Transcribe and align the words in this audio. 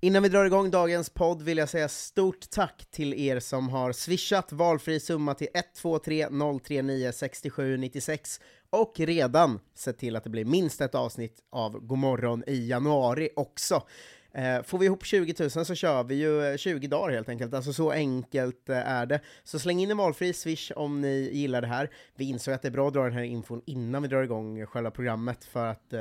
Innan 0.00 0.22
vi 0.22 0.28
drar 0.28 0.44
igång 0.44 0.70
dagens 0.70 1.10
podd 1.10 1.42
vill 1.42 1.58
jag 1.58 1.68
säga 1.68 1.88
stort 1.88 2.50
tack 2.50 2.86
till 2.90 3.14
er 3.14 3.40
som 3.40 3.68
har 3.68 3.92
swishat 3.92 4.52
valfri 4.52 5.00
summa 5.00 5.34
till 5.34 5.48
123 5.54 6.28
039 6.66 7.12
67 7.12 7.76
96 7.76 8.40
och 8.70 9.00
redan 9.00 9.60
sett 9.74 9.98
till 9.98 10.16
att 10.16 10.24
det 10.24 10.30
blir 10.30 10.44
minst 10.44 10.80
ett 10.80 10.94
avsnitt 10.94 11.40
av 11.52 11.78
Godmorgon 11.80 12.44
i 12.46 12.68
januari 12.68 13.30
också. 13.36 13.82
Eh, 14.38 14.62
får 14.62 14.78
vi 14.78 14.86
ihop 14.86 15.04
20 15.04 15.34
000 15.38 15.50
så 15.50 15.74
kör 15.74 16.04
vi 16.04 16.14
ju 16.14 16.58
20 16.58 16.88
dagar 16.88 17.14
helt 17.14 17.28
enkelt, 17.28 17.54
alltså 17.54 17.72
så 17.72 17.90
enkelt 17.90 18.68
eh, 18.68 18.76
är 18.76 19.06
det. 19.06 19.20
Så 19.44 19.58
släng 19.58 19.80
in 19.80 19.90
en 19.90 19.96
valfri 19.96 20.32
swish 20.32 20.72
om 20.76 21.00
ni 21.00 21.30
gillar 21.32 21.60
det 21.60 21.66
här. 21.66 21.90
Vi 22.14 22.28
insåg 22.28 22.54
att 22.54 22.62
det 22.62 22.68
är 22.68 22.72
bra 22.72 22.88
att 22.88 22.94
dra 22.94 23.04
den 23.04 23.12
här 23.12 23.22
infon 23.22 23.62
innan 23.66 24.02
vi 24.02 24.08
drar 24.08 24.22
igång 24.22 24.66
själva 24.66 24.90
programmet, 24.90 25.44
för 25.44 25.66
att 25.66 25.92
eh, 25.92 25.98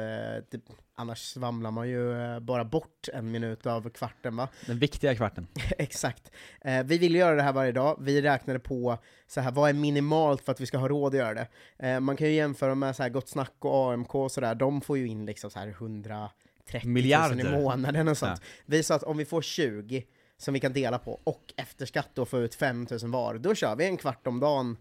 det, 0.49 0.61
annars 0.95 1.19
svamlar 1.19 1.71
man 1.71 1.89
ju 1.89 2.21
eh, 2.21 2.39
bara 2.39 2.65
bort 2.65 3.09
en 3.13 3.31
minut 3.31 3.65
av 3.65 3.89
kvarten 3.89 4.35
va? 4.35 4.49
Den 4.65 4.79
viktiga 4.79 5.15
kvarten. 5.15 5.47
Exakt. 5.77 6.31
Eh, 6.61 6.83
vi 6.83 6.97
vill 6.97 7.15
göra 7.15 7.35
det 7.35 7.41
här 7.41 7.53
varje 7.53 7.71
dag, 7.71 7.97
vi 8.01 8.21
räknade 8.21 8.59
på 8.59 8.97
så 9.27 9.41
här, 9.41 9.51
vad 9.51 9.69
är 9.69 9.73
minimalt 9.73 10.41
för 10.41 10.51
att 10.51 10.61
vi 10.61 10.65
ska 10.65 10.77
ha 10.77 10.87
råd 10.87 11.13
att 11.13 11.19
göra 11.19 11.33
det? 11.33 11.47
Eh, 11.87 11.99
man 11.99 12.17
kan 12.17 12.27
ju 12.27 12.33
jämföra 12.33 12.75
med 12.75 12.95
så 12.95 13.03
här, 13.03 13.09
Gott 13.09 13.29
Snack 13.29 13.55
och 13.59 13.93
AMK 13.93 14.15
och 14.15 14.31
sådär, 14.31 14.55
de 14.55 14.81
får 14.81 14.97
ju 14.97 15.07
in 15.07 15.25
liksom 15.25 15.49
så 15.49 15.59
här 15.59 15.67
100 15.67 16.29
30 16.67 16.87
Miljarder. 16.87 17.35
000 17.43 17.53
i 17.53 17.61
månaden 17.63 18.07
och 18.07 18.17
sånt. 18.17 18.41
Ja. 18.43 18.47
Vi 18.65 18.83
sa 18.83 18.95
att 18.95 19.03
om 19.03 19.17
vi 19.17 19.25
får 19.25 19.41
20 19.41 20.05
som 20.37 20.53
vi 20.53 20.59
kan 20.59 20.73
dela 20.73 20.99
på, 20.99 21.21
och 21.23 21.53
efter 21.57 21.85
skatt 21.85 22.09
då 22.13 22.25
få 22.25 22.39
ut 22.39 22.55
5 22.55 22.87
000 23.01 23.11
var, 23.11 23.35
då 23.35 23.55
kör 23.55 23.75
vi 23.75 23.85
en 23.85 23.97
kvart 23.97 24.27
om 24.27 24.39
dagen. 24.39 24.77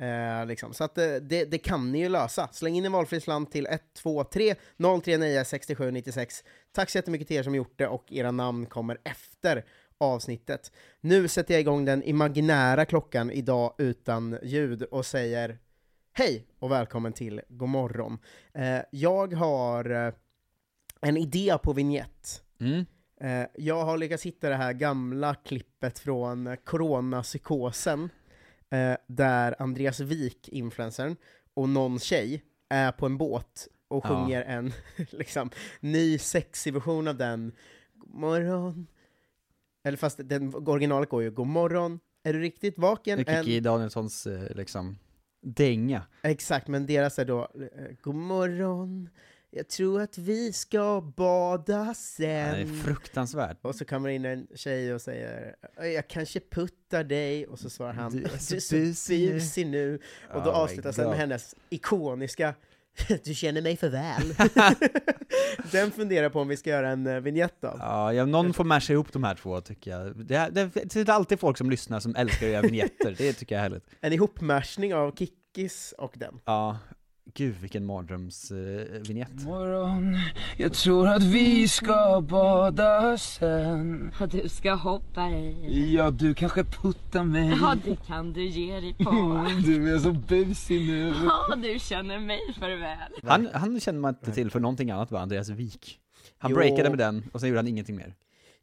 Eh, 0.00 0.46
liksom. 0.46 0.74
Så 0.74 0.84
att 0.84 0.98
eh, 0.98 1.06
det, 1.06 1.44
det 1.44 1.58
kan 1.58 1.92
ni 1.92 1.98
ju 1.98 2.08
lösa. 2.08 2.48
Släng 2.52 2.76
in 2.76 2.84
en 2.84 2.92
valfri 2.92 3.20
slant 3.20 3.52
till 3.52 3.66
123 3.66 4.54
039 5.04 5.44
67 5.44 5.90
96. 5.90 6.44
Tack 6.72 6.90
så 6.90 6.98
jättemycket 6.98 7.28
till 7.28 7.36
er 7.36 7.42
som 7.42 7.54
gjort 7.54 7.74
det, 7.76 7.86
och 7.86 8.12
era 8.12 8.30
namn 8.30 8.66
kommer 8.66 8.98
efter 9.04 9.64
avsnittet. 9.98 10.72
Nu 11.00 11.28
sätter 11.28 11.54
jag 11.54 11.60
igång 11.60 11.84
den 11.84 12.02
imaginära 12.02 12.84
klockan 12.84 13.30
idag 13.30 13.74
utan 13.78 14.38
ljud 14.42 14.82
och 14.82 15.06
säger 15.06 15.58
Hej 16.12 16.46
och 16.58 16.70
välkommen 16.70 17.12
till 17.12 17.40
Godmorgon. 17.48 18.18
Eh, 18.54 18.78
jag 18.90 19.32
har 19.32 19.90
eh, 19.90 20.12
en 21.00 21.16
idé 21.16 21.58
på 21.62 21.72
vignett. 21.72 22.42
Mm. 22.60 22.86
Eh, 23.20 23.46
jag 23.54 23.84
har 23.84 23.98
lyckats 23.98 24.26
hitta 24.26 24.48
det 24.48 24.54
här 24.56 24.72
gamla 24.72 25.34
klippet 25.34 25.98
från 25.98 26.56
coronapsykosen, 26.64 28.08
eh, 28.70 28.96
där 29.06 29.62
Andreas 29.62 30.00
Wik, 30.00 30.48
influencern, 30.48 31.16
och 31.54 31.68
någon 31.68 31.98
tjej 31.98 32.44
är 32.68 32.92
på 32.92 33.06
en 33.06 33.18
båt 33.18 33.68
och 33.88 34.04
Ja. 34.04 34.08
sjunger 34.08 34.42
en 34.42 34.72
liksom, 35.10 35.50
ny 35.80 36.18
sexig 36.18 36.74
version 36.74 37.08
av 37.08 37.16
den. 37.16 37.52
God 37.94 38.14
morgon. 38.14 38.86
Eller 39.84 39.96
fast 39.96 40.20
den 40.24 40.54
originalet 40.54 41.08
går 41.08 41.22
ju 41.22 41.30
God 41.30 41.46
morgon, 41.46 42.00
är 42.22 42.32
du 42.32 42.40
riktigt 42.40 42.78
vaken? 42.78 43.24
Kikki 43.24 43.60
Danielssons 43.60 44.26
eh, 44.26 44.56
liksom 44.56 44.98
dänga. 45.42 46.02
Exakt, 46.22 46.68
men 46.68 46.86
deras 46.86 47.18
är 47.18 47.24
då 47.24 47.48
God 48.02 48.14
morgon, 48.14 49.08
jag 49.50 49.68
tror 49.68 50.00
att 50.00 50.18
vi 50.18 50.52
ska 50.52 51.00
bada 51.16 51.84
Det 51.84 51.94
sen. 51.94 52.54
är 52.54 52.82
fruktansvärt. 52.84 53.58
Och 53.62 53.74
så 53.74 53.84
kommer 53.84 54.08
in 54.08 54.24
en 54.24 54.46
tjej 54.54 54.94
och 54.94 55.00
säger 55.00 55.54
Jag 55.94 56.08
kanske 56.08 56.40
puttar 56.50 57.04
dig, 57.04 57.46
och 57.46 57.58
så 57.58 57.70
svarar 57.70 57.92
han 57.92 58.12
Du 58.12 58.18
Du 58.18 58.24
är 58.24 58.38
så 58.38 58.60
så 58.94 59.12
busy 59.12 59.64
nu." 59.64 60.00
Och 60.34 60.42
då 60.42 60.50
Oh 60.50 60.56
avslutas 60.58 60.96
den 60.96 61.08
med 61.08 61.18
hennes 61.18 61.54
ikoniska 61.70 62.54
Du 63.24 63.34
känner 63.34 63.62
mig 63.62 63.76
för 63.76 63.88
väl. 63.88 64.34
den 65.72 65.90
funderar 65.90 66.28
på 66.30 66.40
om 66.40 66.48
vi 66.48 66.56
ska 66.56 66.70
göra 66.70 66.90
en 66.90 67.06
uh, 67.06 67.20
vignett 67.20 67.64
av. 67.64 67.76
Ja, 67.78 68.12
ja, 68.12 68.26
någon 68.26 68.52
får 68.52 68.64
masha 68.64 68.92
ihop 68.92 69.12
de 69.12 69.24
här 69.24 69.34
två 69.34 69.60
tycker 69.60 69.90
jag. 69.90 70.16
Det, 70.26 70.34
är- 70.36 70.50
det, 70.50 70.74
det 70.74 70.96
är 70.96 71.10
alltid 71.10 71.40
folk 71.40 71.58
som 71.58 71.70
lyssnar 71.70 72.00
som 72.00 72.14
älskar 72.16 72.46
att 72.46 72.52
göra 72.52 72.62
vignetter, 72.66 73.14
det 73.18 73.32
tycker 73.32 73.54
jag 73.54 73.58
är 73.60 73.62
härligt. 73.62 73.84
En 74.00 74.12
ihopmashning 74.12 74.94
av 74.94 75.16
Kickis 75.16 75.94
och 75.98 76.12
den. 76.16 76.40
Ja, 76.44 76.78
gud 77.34 77.54
vilken 77.60 77.86
mardrömsvignett. 77.86 79.32
Morgon, 79.44 80.16
jag 80.56 80.72
tror 80.72 81.08
att 81.08 81.22
vi 81.22 81.68
ska 81.68 82.20
bada 82.28 83.18
sen 83.18 84.12
Ja, 84.20 84.26
du 84.26 84.48
ska 84.48 84.74
hoppa 84.74 85.28
i. 85.30 85.94
Ja, 85.96 86.10
du 86.10 86.34
kanske 86.34 86.64
puttar 86.64 87.24
mig 87.24 87.48
Ja, 87.60 87.76
det 87.84 87.96
kan 88.06 88.32
du 88.32 88.44
ge 88.46 88.80
dig 88.80 88.94
på. 88.94 89.10
Mm, 89.10 89.62
Du 89.62 89.94
är 89.94 89.98
så 89.98 90.12
busig 90.12 90.80
nu 90.88 91.14
Ja, 91.24 91.56
du 91.56 91.78
känner 91.78 92.18
mig 92.18 92.40
för 92.58 92.76
väl. 92.80 92.98
Han, 93.22 93.48
han 93.54 93.80
känner 93.80 94.00
man 94.00 94.14
inte 94.14 94.32
till 94.32 94.50
för 94.50 94.60
någonting 94.60 94.90
annat 94.90 95.10
var 95.10 95.20
Andreas 95.20 95.48
Wik. 95.48 95.98
Han 96.38 96.50
Jo. 96.50 96.56
breakade 96.56 96.88
med 96.90 96.98
den, 96.98 97.24
och 97.32 97.40
sen 97.40 97.48
gjorde 97.48 97.58
han 97.58 97.68
ingenting 97.68 97.96
mer. 97.96 98.14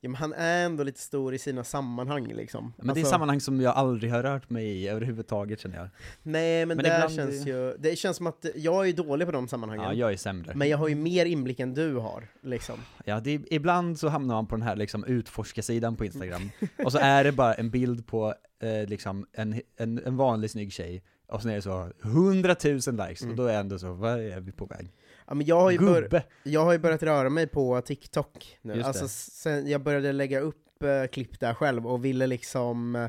Ja, 0.01 0.09
men 0.09 0.15
han 0.15 0.33
är 0.33 0.65
ändå 0.65 0.83
lite 0.83 0.99
stor 0.99 1.33
i 1.33 1.37
sina 1.37 1.63
sammanhang 1.63 2.27
liksom. 2.27 2.73
Men 2.77 2.87
det 2.87 2.91
är 2.91 3.01
Alltså, 3.01 3.11
sammanhang 3.11 3.41
som 3.41 3.61
jag 3.61 3.75
aldrig 3.75 4.11
har 4.11 4.23
rört 4.23 4.49
mig 4.49 4.65
i 4.65 4.87
överhuvudtaget 4.87 5.59
känner 5.59 5.77
jag. 5.77 5.89
Nej, 6.23 6.65
men, 6.65 6.77
Men 6.77 6.83
där 6.83 7.09
känns 7.09 7.47
ju... 7.47 7.77
Det 7.79 7.95
känns 7.95 8.17
som 8.17 8.27
att 8.27 8.45
jag 8.55 8.89
är 8.89 8.93
dålig 8.93 9.27
på 9.27 9.31
de 9.31 9.47
sammanhangen. 9.47 9.85
Ja, 9.85 9.93
jag 9.93 10.13
är 10.13 10.17
sämre. 10.17 10.55
Men 10.55 10.69
jag 10.69 10.77
har 10.77 10.87
ju 10.87 10.95
mer 10.95 11.25
inblick 11.25 11.59
än 11.59 11.73
du 11.73 11.95
har, 11.95 12.27
liksom. 12.41 12.75
Ja, 13.05 13.19
det, 13.19 13.41
ibland 13.51 13.99
så 13.99 14.07
hamnar 14.07 14.35
man 14.35 14.47
på 14.47 14.55
den 14.55 14.63
här 14.63 14.75
liksom 14.75 15.03
utforska-sidan 15.03 15.95
på 15.95 16.05
Instagram, 16.05 16.49
och 16.85 16.91
så 16.91 16.97
är 16.97 17.23
det 17.23 17.31
bara 17.31 17.53
en 17.53 17.69
bild 17.69 18.07
på 18.07 18.33
eh, 18.59 18.89
liksom 18.89 19.25
en, 19.33 19.61
en, 19.77 20.01
en 20.05 20.17
vanlig 20.17 20.51
snygg 20.51 20.73
tjej, 20.73 21.03
och 21.27 21.41
sen 21.41 21.51
är 21.51 21.55
det 21.55 21.61
så 21.61 21.91
100 22.03 22.55
000 22.63 22.73
likes, 22.75 23.21
och 23.21 23.35
då 23.35 23.45
är 23.45 23.51
jag 23.51 23.59
ändå 23.59 23.79
så, 23.79 23.93
vad 23.93 24.19
är 24.19 24.39
vi 24.39 24.51
på 24.51 24.65
väg? 24.65 24.93
Ja, 25.27 25.33
men 25.33 25.45
jag, 25.47 25.59
har 25.59 25.71
ju 25.71 25.77
bör- 25.79 26.23
jag 26.43 26.63
har 26.65 26.71
ju 26.71 26.77
börjat 26.79 27.03
röra 27.03 27.29
mig 27.29 27.47
på 27.47 27.81
TikTok 27.81 28.57
nu. 28.61 28.73
Just. 28.75 28.87
Alltså, 28.87 29.07
sen 29.07 29.67
jag 29.67 29.81
började 29.81 30.11
lägga 30.11 30.39
upp 30.39 30.83
eh, 30.83 31.07
klipp 31.11 31.39
där 31.39 31.53
själv 31.53 31.87
och 31.87 32.05
ville 32.05 32.27
liksom 32.27 32.95
eh, 32.95 33.07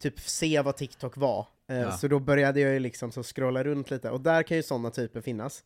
typ 0.00 0.20
se 0.20 0.60
vad 0.60 0.76
TikTok 0.76 1.16
var. 1.16 1.46
Eh, 1.68 1.76
Ja. 1.78 1.92
Så 1.92 2.08
då 2.08 2.18
började 2.18 2.60
jag 2.60 2.72
ju 2.72 2.78
liksom 2.78 3.12
så 3.12 3.22
scrolla 3.22 3.64
runt 3.64 3.90
lite, 3.90 4.10
och 4.10 4.20
där 4.20 4.42
kan 4.42 4.56
ju 4.56 4.62
sådana 4.62 4.90
typer 4.90 5.20
finnas. 5.20 5.64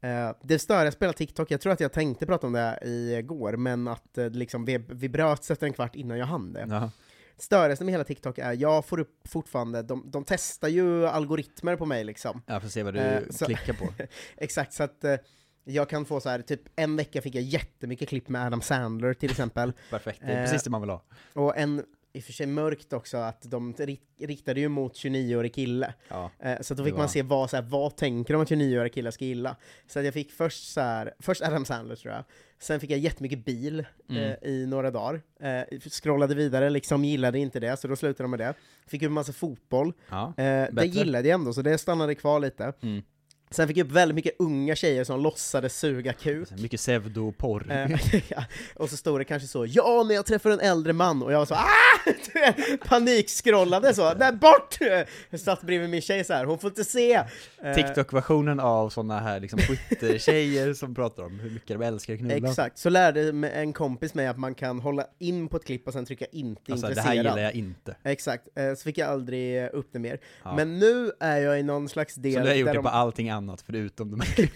Eh, 0.00 0.30
det 0.42 0.58
stör 0.58 0.84
jag 0.84 0.92
spelar 0.92 1.12
TikTok, 1.12 1.50
jag 1.50 1.60
tror 1.60 1.72
att 1.72 1.80
jag 1.80 1.92
tänkte 1.92 2.26
prata 2.26 2.46
om 2.46 2.52
det 2.52 2.78
igår, 3.18 3.52
men 3.56 3.88
att 3.88 4.18
eh, 4.18 4.30
liksom, 4.30 4.64
vi, 4.64 4.78
vi 4.88 5.08
bröts 5.08 5.50
efter 5.50 5.66
en 5.66 5.72
kvart 5.72 5.96
innan 5.96 6.18
jag 6.18 6.26
hann 6.26 6.52
det. 6.52 6.66
Ja. 6.70 6.90
Störande 7.38 7.84
med 7.84 7.92
hela 7.94 8.04
TikTok 8.04 8.38
är, 8.38 8.52
jag 8.52 8.84
får 8.84 9.00
upp 9.00 9.28
fortfarande, 9.28 9.82
de, 9.82 10.10
de 10.10 10.24
testar 10.24 10.68
ju 10.68 11.06
algoritmer 11.06 11.76
på 11.76 11.86
mig 11.86 12.04
liksom. 12.04 12.42
Jag 12.46 12.62
får 12.62 12.68
se 12.68 12.82
vad 12.82 12.94
du 12.94 13.00
Eh, 13.00 13.22
så- 13.30 13.44
klickar 13.44 13.72
på. 13.72 13.92
Exakt, 14.36 14.72
så 14.72 14.82
att 14.82 15.04
eh, 15.04 15.14
jag 15.64 15.88
kan 15.88 16.04
få 16.04 16.20
så 16.20 16.28
här, 16.28 16.42
typ 16.42 16.60
en 16.76 16.96
vecka 16.96 17.22
fick 17.22 17.34
jag 17.34 17.42
jättemycket 17.44 18.08
klipp 18.08 18.28
med 18.28 18.46
Adam 18.46 18.60
Sandler 18.60 19.14
till 19.14 19.30
exempel, 19.30 19.72
Perfekt, 19.90 20.20
det 20.20 20.26
är 20.32 20.36
Eh, 20.38 20.44
precis 20.44 20.62
det 20.62 20.70
man 20.70 20.80
vill 20.80 20.90
ha. 20.90 21.02
och 21.32 21.56
en, 21.56 21.84
i 22.12 22.20
och 22.20 22.24
för 22.24 22.32
sig 22.32 22.46
mörkt 22.46 22.92
också, 22.92 23.16
att 23.16 23.42
de 23.42 23.74
ri- 23.74 23.98
riktade 24.20 24.60
ju 24.60 24.68
mot 24.68 24.94
29-årig 24.96 25.54
kille. 25.54 25.94
Ja. 26.08 26.30
Eh, 26.38 26.60
så 26.60 26.74
då 26.74 26.84
fick 26.84 26.92
var- 26.92 26.98
man 26.98 27.08
se 27.08 27.22
vad, 27.22 27.50
så 27.50 27.56
här, 27.56 27.62
vad 27.62 27.96
tänker 27.96 28.34
de 28.34 28.42
att 28.42 28.48
29-åriga 28.50 28.88
killar 28.92 29.10
ska 29.10 29.24
gilla. 29.24 29.56
Så 29.86 30.02
jag 30.02 30.14
fick 30.14 30.32
först 30.32 30.72
så 30.72 30.80
här, 30.80 31.14
först 31.18 31.42
Adam 31.42 31.64
Sandler 31.64 31.96
tror 31.96 32.14
jag, 32.14 32.24
sen 32.58 32.80
fick 32.80 32.90
jag 32.90 32.98
jättemycket 32.98 33.44
bil 33.44 33.86
Mm. 34.10 34.22
eh, 34.42 34.48
i 34.50 34.66
några 34.66 34.90
dagar. 34.90 35.22
Eh, 35.40 35.78
scrollade 35.90 36.34
vidare, 36.34 36.70
liksom 36.70 37.04
gillade 37.04 37.38
inte 37.38 37.60
det, 37.60 37.76
så 37.76 37.88
då 37.88 37.96
slutade 37.96 38.24
de 38.24 38.30
med 38.30 38.40
det. 38.40 38.54
Fick 38.86 39.02
ju 39.02 39.06
en 39.06 39.12
massa 39.12 39.32
fotboll, 39.32 39.92
Ja. 40.10 40.26
eh, 40.36 40.66
det 40.72 40.86
gillade 40.86 41.28
jag 41.28 41.34
ändå, 41.40 41.52
så 41.52 41.62
det 41.62 41.78
stannade 41.78 42.14
kvar 42.14 42.40
lite. 42.40 42.72
Mm. 42.82 43.02
Sen 43.50 43.68
fick 43.68 43.76
jag 43.76 43.86
upp 43.86 43.92
väldigt 43.92 44.14
mycket 44.14 44.34
unga 44.38 44.76
tjejer 44.76 45.04
som 45.04 45.20
låtsades 45.20 45.78
suga 45.78 46.12
kuk. 46.12 46.48
Mycket 46.50 46.80
pseudoporr. 46.80 47.66
Eh, 47.72 47.90
ja. 48.28 48.44
Och 48.76 48.90
så 48.90 48.96
stod 48.96 49.20
det 49.20 49.24
kanske 49.24 49.48
så, 49.48 49.66
ja 49.68 50.04
när 50.08 50.14
jag 50.14 50.26
träffar 50.26 50.50
en 50.50 50.60
äldre 50.60 50.92
man, 50.92 51.22
och 51.22 51.32
jag 51.32 51.38
var 51.38 51.46
så 51.46 51.54
ah! 51.54 51.66
Panikskrollade 52.88 53.94
så, 53.94 54.14
nej 54.14 54.32
bort! 54.32 54.78
Jag 55.30 55.40
satt 55.40 55.62
bredvid 55.62 55.90
min 55.90 56.00
tjej 56.00 56.24
så 56.24 56.32
här, 56.32 56.44
hon 56.44 56.58
får 56.58 56.70
inte 56.70 56.84
se! 56.84 57.12
Eh, 57.62 57.74
TikTok-versionen 57.74 58.60
av 58.60 58.88
såna 58.90 59.18
här 59.20 59.40
liksom 59.40 59.58
Twitter-tjejer 59.60 60.74
som 60.74 60.94
pratar 60.94 61.22
om 61.22 61.40
hur 61.40 61.50
mycket 61.50 61.78
de 61.78 61.82
älskar 61.84 62.14
att 62.14 62.18
knulla. 62.20 62.48
Exakt, 62.48 62.78
så 62.78 62.90
lärde 62.90 63.48
en 63.54 63.72
kompis 63.72 64.14
mig 64.14 64.26
att 64.26 64.38
man 64.38 64.54
kan 64.54 64.80
hålla 64.80 65.06
in 65.18 65.48
på 65.48 65.56
ett 65.56 65.64
klipp 65.64 65.86
och 65.86 65.92
sen 65.92 66.06
trycka 66.06 66.24
inte 66.32 66.72
Alltså, 66.72 66.86
det 66.86 66.90
intresserad. 66.92 67.06
här 67.06 67.14
gillar 67.14 67.38
jag 67.38 67.52
inte. 67.52 67.96
Exakt, 68.04 68.48
eh, 68.58 68.74
så 68.74 68.82
fick 68.82 68.98
jag 68.98 69.08
aldrig 69.08 69.68
upp 69.72 69.88
det 69.92 69.98
mer. 69.98 70.20
Ja. 70.42 70.56
Men 70.56 70.78
nu 70.78 71.12
är 71.20 71.38
jag 71.40 71.60
i 71.60 71.62
någon 71.62 71.88
slags 71.88 72.14
del 72.14 72.34
Så 72.34 72.40
du 72.40 72.46
har 72.48 72.54
gjort 72.54 72.66
det 72.68 72.74
de- 72.74 72.82
på 72.82 72.88
allting 72.88 73.30
annat 73.30 73.37
förutom 73.66 74.10
de 74.10 74.20
här 74.20 74.50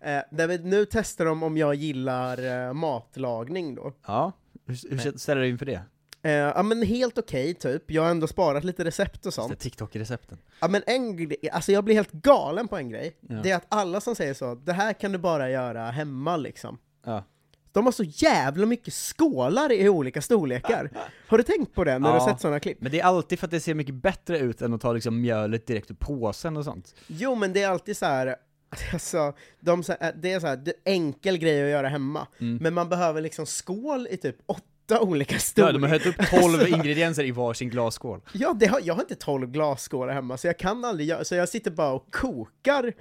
eh, 0.40 0.46
vi, 0.48 0.58
nu 0.58 0.84
testar 0.90 1.24
de 1.24 1.42
om 1.42 1.56
jag 1.56 1.74
gillar 1.74 2.66
eh, 2.68 2.72
matlagning 2.72 3.74
då. 3.74 3.92
Ja, 4.06 4.32
hur, 4.66 4.90
hur 4.90 5.18
ställer 5.18 5.40
du 5.42 5.48
in 5.48 5.58
för 5.58 5.66
det? 5.66 5.82
Eh, 6.24 6.32
ja 6.32 6.62
men 6.62 6.82
helt 6.82 7.18
okej 7.18 7.54
typ, 7.54 7.90
jag 7.90 8.02
har 8.02 8.10
ändå 8.10 8.26
sparat 8.26 8.64
lite 8.64 8.84
recept 8.84 9.26
och 9.26 9.34
Så 9.34 9.42
sånt. 9.42 9.58
TikTok-recepten. 9.60 10.38
Ja 10.60 10.68
men 10.68 10.82
en 10.86 11.16
grej, 11.16 11.36
alltså 11.52 11.72
jag 11.72 11.84
blir 11.84 11.94
helt 11.94 12.12
galen 12.12 12.68
på 12.68 12.76
en 12.76 12.88
grej, 12.88 13.16
Ja. 13.20 13.34
det 13.42 13.50
är 13.50 13.56
att 13.56 13.66
alla 13.68 14.00
som 14.00 14.16
säger 14.16 14.34
så, 14.34 14.54
det 14.54 14.72
här 14.72 14.92
kan 14.92 15.12
du 15.12 15.18
bara 15.18 15.50
göra 15.50 15.90
hemma 15.90 16.36
liksom. 16.36 16.78
Ja. 17.04 17.24
De 17.72 17.84
har 17.84 17.92
så 17.92 18.02
jävla 18.04 18.66
mycket 18.66 18.94
skålar 18.94 19.72
i 19.72 19.88
olika 19.88 20.22
storlekar. 20.22 20.90
Har 21.28 21.38
du 21.38 21.44
tänkt 21.44 21.74
på 21.74 21.84
det 21.84 21.98
när 21.98 22.08
du 22.08 22.14
Ja. 22.16 22.20
har 22.20 22.28
sett 22.32 22.40
sådana 22.40 22.60
klipp? 22.60 22.80
Men 22.80 22.92
det 22.92 23.00
är 23.00 23.04
alltid 23.04 23.38
för 23.38 23.46
att 23.46 23.50
det 23.50 23.60
ser 23.60 23.74
mycket 23.74 23.94
bättre 23.94 24.38
ut 24.38 24.62
än 24.62 24.74
att 24.74 24.80
ta 24.80 24.92
liksom 24.92 25.20
mjölet 25.20 25.66
direkt 25.66 25.90
ur 25.90 25.94
påsen 25.94 26.56
och 26.56 26.64
sånt. 26.64 26.94
Jo 27.06 27.34
men 27.34 27.52
det 27.52 27.62
är 27.62 27.68
alltid 27.68 27.96
så 27.96 28.06
här. 28.06 28.36
Alltså, 28.92 29.32
de, 29.60 29.82
här, 30.00 30.12
det 30.22 30.32
är 30.32 30.40
så 30.40 30.46
här, 30.46 30.56
det 30.56 30.70
är 30.70 30.92
enkel 30.92 31.38
grej 31.38 31.64
att 31.64 31.70
göra 31.70 31.88
hemma, 31.88 32.26
Mm. 32.40 32.58
men 32.62 32.74
man 32.74 32.88
behöver 32.88 33.20
liksom 33.20 33.46
skål 33.46 34.08
i 34.10 34.16
typ 34.16 34.36
åtta 34.46 35.00
olika 35.00 35.34
Ja, 35.34 35.38
storlekar. 35.38 35.72
de 35.72 35.82
har 35.82 35.88
hällt 35.90 36.06
upp 36.06 36.30
12 36.30 36.68
ingredienser 36.68 37.24
i 37.24 37.30
varsin 37.30 37.70
glasskål. 37.70 38.20
Ja, 38.32 38.52
det 38.60 38.66
har, 38.66 38.80
jag 38.84 38.94
har 38.94 39.00
inte 39.02 39.14
12 39.14 39.50
glasskålar 39.50 40.14
hemma, 40.14 40.36
så 40.36 40.46
jag 40.46 40.58
kan 40.58 40.84
aldrig 40.84 41.08
göra, 41.08 41.24
så 41.24 41.34
jag 41.34 41.48
sitter 41.48 41.70
bara 41.70 41.92
och 41.92 42.06
kokar. 42.14 42.92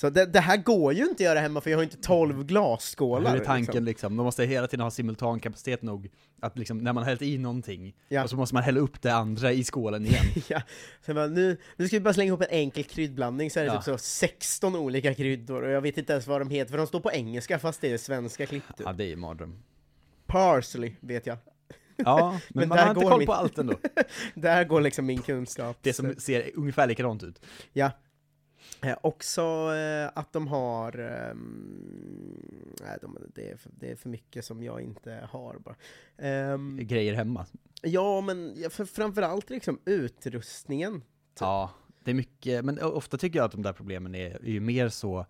Så 0.00 0.10
det, 0.10 0.26
det 0.26 0.40
här 0.40 0.56
går 0.56 0.92
ju 0.92 1.02
inte 1.02 1.12
att 1.14 1.20
göra 1.20 1.40
hemma 1.40 1.60
för 1.60 1.70
jag 1.70 1.78
har 1.78 1.82
inte 1.82 1.96
12 1.96 2.44
glasskålar. 2.46 3.30
Hur 3.32 3.40
är 3.40 3.44
tanken 3.44 3.66
liksom. 3.66 3.84
liksom? 3.84 4.16
De 4.16 4.22
måste 4.24 4.44
hela 4.44 4.66
tiden 4.66 4.82
ha 4.84 4.90
simultankapacitet 4.90 5.82
nog 5.82 6.10
att 6.40 6.58
liksom, 6.58 6.78
när 6.78 6.92
man 6.92 7.02
har 7.02 7.08
hällt 7.08 7.22
i 7.22 7.38
någonting, 7.38 7.94
Ja. 8.08 8.22
och 8.24 8.30
så 8.30 8.36
måste 8.36 8.54
man 8.54 8.62
hälla 8.62 8.80
upp 8.80 9.02
det 9.02 9.10
andra 9.14 9.52
i 9.52 9.64
skålen 9.64 10.06
igen. 10.06 10.24
Ja, 10.48 10.62
så 11.06 11.14
bara, 11.14 11.26
nu, 11.26 11.56
nu 11.76 11.86
ska 11.88 11.96
vi 11.96 12.00
bara 12.00 12.14
slänga 12.14 12.28
ihop 12.28 12.40
en 12.42 12.48
enkel 12.50 12.84
kryddblandning 12.84 13.50
så 13.50 13.60
är 13.60 13.64
det 13.64 13.68
Ja. 13.70 13.76
typ 13.76 13.84
så 13.84 13.98
16 13.98 14.76
olika 14.76 15.14
kryddor 15.14 15.62
och 15.62 15.70
jag 15.70 15.80
vet 15.80 15.98
inte 15.98 16.12
ens 16.12 16.26
vad 16.26 16.40
de 16.40 16.50
heter 16.50 16.70
för 16.70 16.78
de 16.78 16.86
står 16.86 17.00
på 17.00 17.12
engelska 17.12 17.58
fast 17.58 17.80
det 17.80 17.92
är 17.92 17.98
svenska 17.98 18.46
klipp 18.46 18.64
typ. 18.76 18.86
Ja, 18.86 18.92
det 18.92 19.04
är 19.04 19.08
ju 19.08 19.16
mardröm. 19.16 19.62
Parsley 20.26 20.92
vet 21.00 21.26
jag. 21.26 21.38
Ja, 21.96 22.30
men, 22.48 22.60
Men 22.60 22.68
man 22.68 22.78
där 22.78 22.84
har 22.84 22.94
inte 22.94 23.06
koll 23.06 23.18
mitt- 23.18 23.26
på 23.26 23.32
allt 23.32 23.58
ändå. 23.58 23.74
Där 24.34 24.64
går 24.64 24.80
liksom 24.80 25.06
min 25.06 25.22
kunskap. 25.22 25.78
Det 25.82 25.92
som 25.92 26.14
ser 26.18 26.50
ungefär 26.54 26.86
likadant 26.86 27.22
ut. 27.22 27.40
Ja. 27.72 27.90
Eh, 28.82 28.96
också 29.02 29.42
eh, 29.74 30.10
att 30.14 30.32
de 30.32 30.48
har... 30.48 30.98
ehm, 30.98 32.74
nej, 32.80 32.98
de, 33.02 33.18
det, 33.34 33.50
är 33.50 33.56
för, 33.56 33.70
det 33.80 33.90
är 33.90 33.96
för 33.96 34.08
mycket 34.08 34.44
som 34.44 34.62
jag 34.62 34.80
inte 34.80 35.28
har 35.30 35.58
bara. 35.58 35.76
Ehm, 36.18 36.78
Grejer 36.82 37.14
hemma. 37.14 37.46
ja, 37.82 38.20
men 38.20 38.56
för, 38.70 38.84
framförallt 38.84 39.50
liksom 39.50 39.80
utrustningen. 39.84 41.02
Ja, 41.40 41.70
det 42.04 42.10
är 42.10 42.14
mycket, 42.14 42.64
men 42.64 42.82
ofta 42.82 43.18
tycker 43.18 43.38
jag 43.38 43.46
att 43.46 43.52
de 43.52 43.62
där 43.62 43.72
problemen 43.72 44.14
är, 44.14 44.30
är 44.30 44.50
ju 44.50 44.60
mer 44.60 44.88
så 44.88 45.26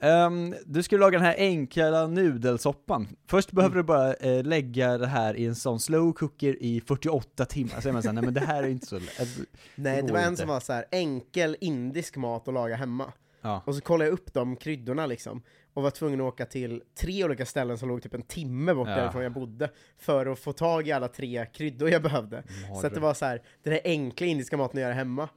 Ehm, 0.00 0.54
du 0.66 0.82
skulle 0.82 1.00
laga 1.00 1.18
den 1.18 1.26
här 1.26 1.34
enkla 1.38 2.06
nudelsoppan. 2.06 3.08
Först 3.30 3.52
behöver 3.52 3.76
du 3.76 3.82
bara 3.82 4.14
eh, 4.14 4.44
lägga 4.44 4.98
det 4.98 5.06
här 5.06 5.36
i 5.36 5.46
en 5.46 5.54
sån 5.54 5.80
slow 5.80 6.12
cooker 6.12 6.62
i 6.62 6.80
48 6.80 7.44
timmar, 7.44 7.80
så 7.80 7.88
är 7.88 7.92
man 7.92 8.02
såhär, 8.02 8.12
nej 8.14 8.24
men 8.24 8.34
det 8.34 8.40
här 8.40 8.62
är 8.62 8.68
inte 8.68 8.86
så 8.86 8.98
lätt. 8.98 9.20
Alltså, 9.20 9.40
Nej, 9.74 10.02
det 10.02 10.12
var 10.12 10.20
en 10.20 10.28
inte. 10.28 10.40
som 10.40 10.48
var 10.48 10.60
så 10.60 10.72
här 10.72 10.84
enkel 10.90 11.56
indisk 11.60 12.16
mat 12.16 12.48
att 12.48 12.54
laga 12.54 12.76
hemma. 12.76 13.12
Ja. 13.40 13.62
Och 13.66 13.74
så 13.74 13.80
kollade 13.80 14.04
jag 14.10 14.12
upp 14.14 14.34
de 14.34 14.56
kryddorna 14.56 15.06
liksom, 15.06 15.42
och 15.74 15.82
var 15.82 15.90
tvungen 15.90 16.20
att 16.20 16.24
åka 16.26 16.46
till 16.46 16.82
tre 17.00 17.24
olika 17.24 17.46
ställen 17.46 17.78
som 17.78 17.88
låg 17.88 18.02
typ 18.02 18.14
en 18.14 18.22
timme 18.22 18.74
bort 18.74 18.88
Ja. 18.88 18.96
därifrån 18.96 19.22
jag 19.22 19.32
bodde, 19.32 19.70
för 19.98 20.26
att 20.26 20.38
få 20.38 20.52
tag 20.52 20.88
i 20.88 20.92
alla 20.92 21.08
tre 21.08 21.46
kryddor 21.54 21.88
jag 21.90 22.02
behövde. 22.02 22.42
Så 22.80 22.86
att 22.86 22.94
det 22.94 23.00
var 23.00 23.14
så 23.14 23.24
här, 23.24 23.42
den 23.62 23.72
här 23.72 23.80
enkla 23.84 24.26
indiska 24.26 24.56
maten 24.56 24.78
att 24.78 24.82
göra 24.82 24.94
hemma, 24.94 25.28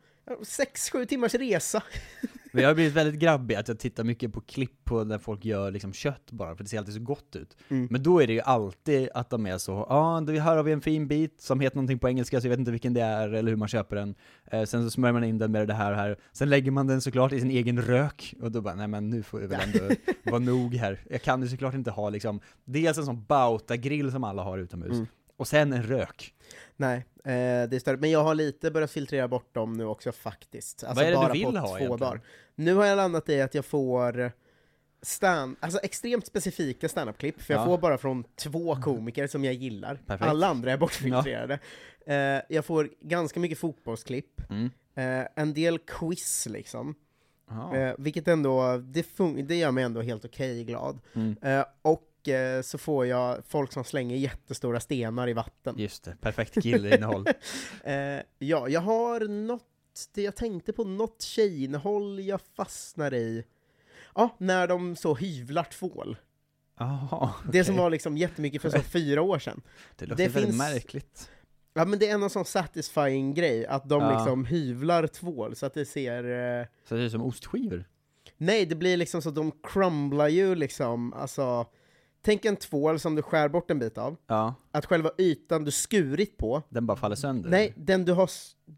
sex, 0.44 0.90
sju 0.90 1.06
timmars 1.06 1.34
resa. 1.34 1.84
Men 2.52 2.62
jag 2.64 2.70
har 2.70 2.76
blivit 2.76 2.94
väldigt 2.94 3.20
grabbig, 3.20 3.56
att 3.56 3.68
jag 3.68 3.80
tittar 3.80 4.04
mycket 4.04 4.34
på 4.34 4.42
klipp 4.42 4.86
på 4.86 5.04
när 5.04 5.18
folk 5.18 5.46
gör 5.46 5.72
liksom 5.72 5.94
kött 5.94 6.32
bara, 6.32 6.56
för 6.56 6.64
det 6.64 6.70
ser 6.70 6.78
alltid 6.78 6.94
så 6.94 7.00
gott 7.00 7.36
ut. 7.36 7.58
Mm. 7.70 7.88
Men 7.92 8.04
då 8.04 8.20
är 8.24 8.28
det 8.28 8.34
ju 8.34 8.42
alltid 8.42 9.10
att 9.14 9.30
de 9.30 9.46
är 9.46 9.58
så, 9.58 9.72
ja, 9.72 9.86
ah, 9.90 10.20
här 10.32 10.56
har 10.56 10.64
vi 10.64 10.72
en 10.72 10.82
fin 10.82 11.08
bit 11.08 11.42
som 11.42 11.60
heter 11.60 11.76
någonting 11.78 12.00
på 12.00 12.10
engelska, 12.10 12.42
så 12.42 12.48
jag 12.48 12.50
vet 12.50 12.60
inte 12.60 12.72
vilken 12.72 12.94
det 12.94 13.02
är 13.02 13.30
eller 13.34 13.50
hur 13.50 13.56
man 13.58 13.68
köper 13.68 13.96
den. 13.96 14.16
Eh, 14.52 14.64
sen 14.64 14.84
så 14.84 14.90
smörjer 14.90 15.14
man 15.14 15.24
in 15.24 15.38
den 15.38 15.52
med 15.52 15.68
det 15.68 15.74
här 15.74 15.92
och 15.92 15.98
här, 15.98 16.18
sen 16.32 16.50
lägger 16.50 16.72
man 16.72 16.88
den 16.88 17.02
såklart 17.02 17.32
i 17.32 17.40
sin 17.40 17.52
egen 17.52 17.82
rök, 17.82 18.34
och 18.42 18.52
då 18.52 18.62
bara, 18.62 18.76
nej 18.76 18.88
men 18.88 19.10
nu 19.10 19.24
får 19.24 19.40
vi 19.40 19.48
väl 19.48 19.60
ändå 19.64 19.96
vara 20.24 20.40
nog 20.40 20.74
här. 20.76 21.00
Jag 21.10 21.22
kan 21.22 21.42
ju 21.42 21.48
såklart 21.48 21.74
inte 21.74 21.92
ha 21.92 22.10
liksom, 22.10 22.40
dels 22.66 22.98
en 22.98 23.06
sån 23.06 23.24
bauta-grill 23.26 24.12
som 24.12 24.24
alla 24.24 24.44
har 24.44 24.58
utomhus, 24.58 24.92
Mm. 24.92 25.08
och 25.38 25.48
sen 25.48 25.74
en 25.74 25.84
rök. 25.84 26.34
Nej, 26.78 26.98
eh, 27.24 27.70
det 27.70 27.74
är 27.74 27.80
större. 27.80 27.98
Men 27.98 28.12
jag 28.12 28.24
har 28.24 28.36
lite 28.36 28.72
börjat 28.72 28.92
filtrera 28.92 29.28
bort 29.28 29.54
dem 29.56 29.74
nu 29.74 29.86
också 29.86 30.12
faktiskt. 30.12 30.84
Alltså 30.84 30.96
Vad 31.04 31.06
är 31.06 31.12
det 31.12 31.18
du 31.18 31.22
bara 31.24 31.34
vill 31.34 31.44
på 31.44 31.50
ha 31.52 31.68
två 31.68 31.78
egentligen? 31.78 32.00
dagar. 32.00 32.22
Nu 32.56 32.74
har 32.74 32.86
jag 32.86 32.96
landat 32.96 33.30
i 33.30 33.42
att 33.42 33.54
jag 33.56 33.66
får 33.66 34.32
stand, 35.02 35.56
alltså 35.60 35.80
extremt 35.84 36.26
specifika 36.26 36.90
standup-klipp, 36.90 37.42
för 37.42 37.54
jag 37.54 37.62
Ja. 37.62 37.66
får 37.66 37.78
bara 37.78 37.98
från 37.98 38.24
två 38.36 38.76
komiker 38.76 39.28
som 39.28 39.44
jag 39.46 39.54
gillar. 39.54 39.96
Perfekt. 40.06 40.30
Alla 40.30 40.48
andra 40.48 40.72
är 40.72 40.78
bortfiltrerade. 40.78 41.60
Eh, 42.06 42.42
jag 42.50 42.66
får 42.66 42.90
ganska 43.02 43.40
mycket 43.40 43.58
fotbollsklipp, 43.58 44.42
Mm. 44.50 44.66
eh, 44.96 45.28
en 45.36 45.54
del 45.54 45.80
quiz 45.80 46.48
liksom, 46.50 46.96
eh, 47.76 47.94
vilket 47.98 48.28
ändå, 48.28 48.78
det, 48.78 49.02
fun- 49.18 49.42
det 49.48 49.56
gör 49.56 49.72
mig 49.72 49.84
ändå 49.84 50.02
helt 50.02 50.26
okej 50.26 50.64
glad. 50.64 51.00
Mm. 51.14 51.36
Eh, 51.42 51.66
och 51.82 52.04
eh, 52.30 52.62
så 52.62 52.78
får 52.78 53.06
jag 53.06 53.38
folk 53.48 53.72
som 53.74 53.84
slänger 53.84 54.16
jättestora 54.16 54.80
stenar 54.80 55.30
i 55.30 55.34
vatten. 55.34 55.76
Just 55.78 56.04
det, 56.04 56.18
perfekt 56.22 56.64
killinnehåll. 56.64 57.28
Eh, 57.84 58.20
ja, 58.40 58.70
jag 58.70 58.82
har 58.82 59.20
något, 59.28 59.64
jag 60.16 60.36
tänkte 60.36 60.74
på 60.74 60.84
något 60.84 61.22
tjejinnehåll 61.22 62.20
jag 62.20 62.42
fastnar 62.56 63.14
i. 63.14 63.44
Ja, 64.16 64.30
när 64.38 64.68
de 64.68 64.96
så 64.96 65.16
hyvlar 65.16 65.64
tvål. 65.64 66.18
Jaha, 66.80 67.34
Det 67.52 67.64
som 67.64 67.76
var 67.78 67.90
liksom 67.90 68.18
jättemycket 68.18 68.62
för 68.62 68.70
så 68.70 68.80
fyra 68.82 69.22
år 69.22 69.40
sedan. 69.40 69.62
Det 69.96 70.06
låter 70.06 70.24
det 70.24 70.30
väldigt 70.30 70.44
finns- 70.52 70.58
märkligt. 70.74 71.30
Ja 71.74 71.86
men 71.86 72.00
det 72.00 72.10
är 72.10 72.14
en 72.14 72.30
sån 72.30 72.46
satisfying 72.46 73.34
grej, 73.34 73.66
att 73.66 73.90
de 73.90 74.02
Ja. 74.02 74.12
liksom 74.18 74.46
hyvlar 74.46 75.08
tvål 75.08 75.56
så 75.56 75.66
att 75.66 75.74
det 75.74 75.86
ser... 75.86 76.24
Eh... 76.60 76.66
Så 76.90 76.96
det 76.96 77.04
är 77.04 77.10
som 77.10 77.22
ostskivor? 77.22 77.86
Nej, 78.38 78.66
det 78.66 78.76
blir 78.76 78.98
liksom 78.98 79.22
så 79.22 79.30
att 79.30 79.36
de 79.36 79.52
crumblar 79.64 80.28
ju 80.28 80.56
liksom, 80.56 81.14
alltså... 81.14 81.66
Tänk 82.28 82.46
en 82.46 82.56
tvål 82.56 83.00
som 83.00 83.16
du 83.16 83.22
skär 83.22 83.50
bort 83.50 83.72
en 83.72 83.80
bit 83.80 83.98
av, 83.98 84.18
Ja, 84.28 84.54
att 84.72 84.86
själva 84.86 85.12
ytan 85.18 85.64
du 85.64 85.72
skurit 85.72 86.38
på, 86.38 86.64
den 86.70 86.86
bara 86.86 86.98
faller 86.98 87.16
sönder? 87.16 87.50
Nej, 87.50 87.74
den 87.78 88.06
du 88.06 88.14
har, 88.14 88.30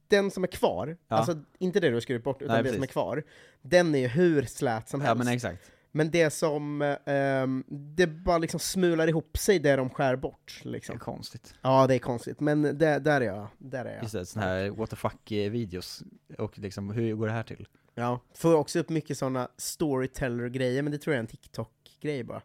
den 0.07 0.31
som 0.31 0.43
är 0.43 0.47
kvar, 0.47 0.97
Ja. 1.07 1.15
alltså 1.15 1.37
inte 1.59 1.79
det 1.79 1.87
du 1.87 1.93
har 1.93 2.01
skurit 2.01 2.23
bort, 2.23 2.41
utan 2.41 2.53
Nej, 2.55 2.63
det 2.63 2.73
som 2.73 2.83
är 2.83 2.87
kvar, 2.87 3.23
den 3.61 3.95
är 3.95 3.99
ju 3.99 4.07
hur 4.07 4.41
slät 4.43 4.89
som 4.89 5.01
Ja 5.01 5.07
helst. 5.07 5.23
men 5.23 5.33
exakt. 5.33 5.71
Men 5.91 6.11
det 6.11 6.29
som, 6.29 6.95
ehm, 7.05 7.63
det 7.67 8.07
bara 8.07 8.37
liksom 8.37 8.59
smular 8.59 9.07
ihop 9.07 9.37
sig 9.37 9.59
det 9.59 9.75
de 9.75 9.89
skär 9.89 10.15
bort, 10.15 10.59
Det 10.63 10.69
är 10.69 10.71
liksom. 10.71 10.99
konstigt. 10.99 11.53
Ja, 11.61 11.87
det 11.87 11.95
är 11.95 11.99
konstigt, 11.99 12.39
men 12.39 12.61
det, 12.61 12.99
där 12.99 13.21
är 13.21 13.25
jag, 13.25 13.47
där 13.57 13.85
är 13.85 13.93
jag. 13.93 14.01
Just 14.03 14.13
det, 14.13 14.25
sån 14.25 14.41
här 14.41 14.69
what 14.69 14.89
the 14.89 14.95
fuck-videos. 14.95 16.03
Och 16.37 16.59
liksom, 16.59 16.89
hur 16.91 17.15
går 17.15 17.27
det 17.27 17.33
här 17.33 17.43
till? 17.43 17.67
Ja, 17.95 18.19
får 18.33 18.55
också 18.55 18.79
upp 18.79 18.89
mycket 18.89 19.17
sådana 19.17 19.47
storyteller-grejer, 19.57 20.81
men 20.81 20.91
det 20.91 20.97
tror 20.97 21.13
jag 21.13 21.17
är 21.17 21.23
en 21.23 21.27
TikTok-grej 21.27 22.23
bara. 22.23 22.41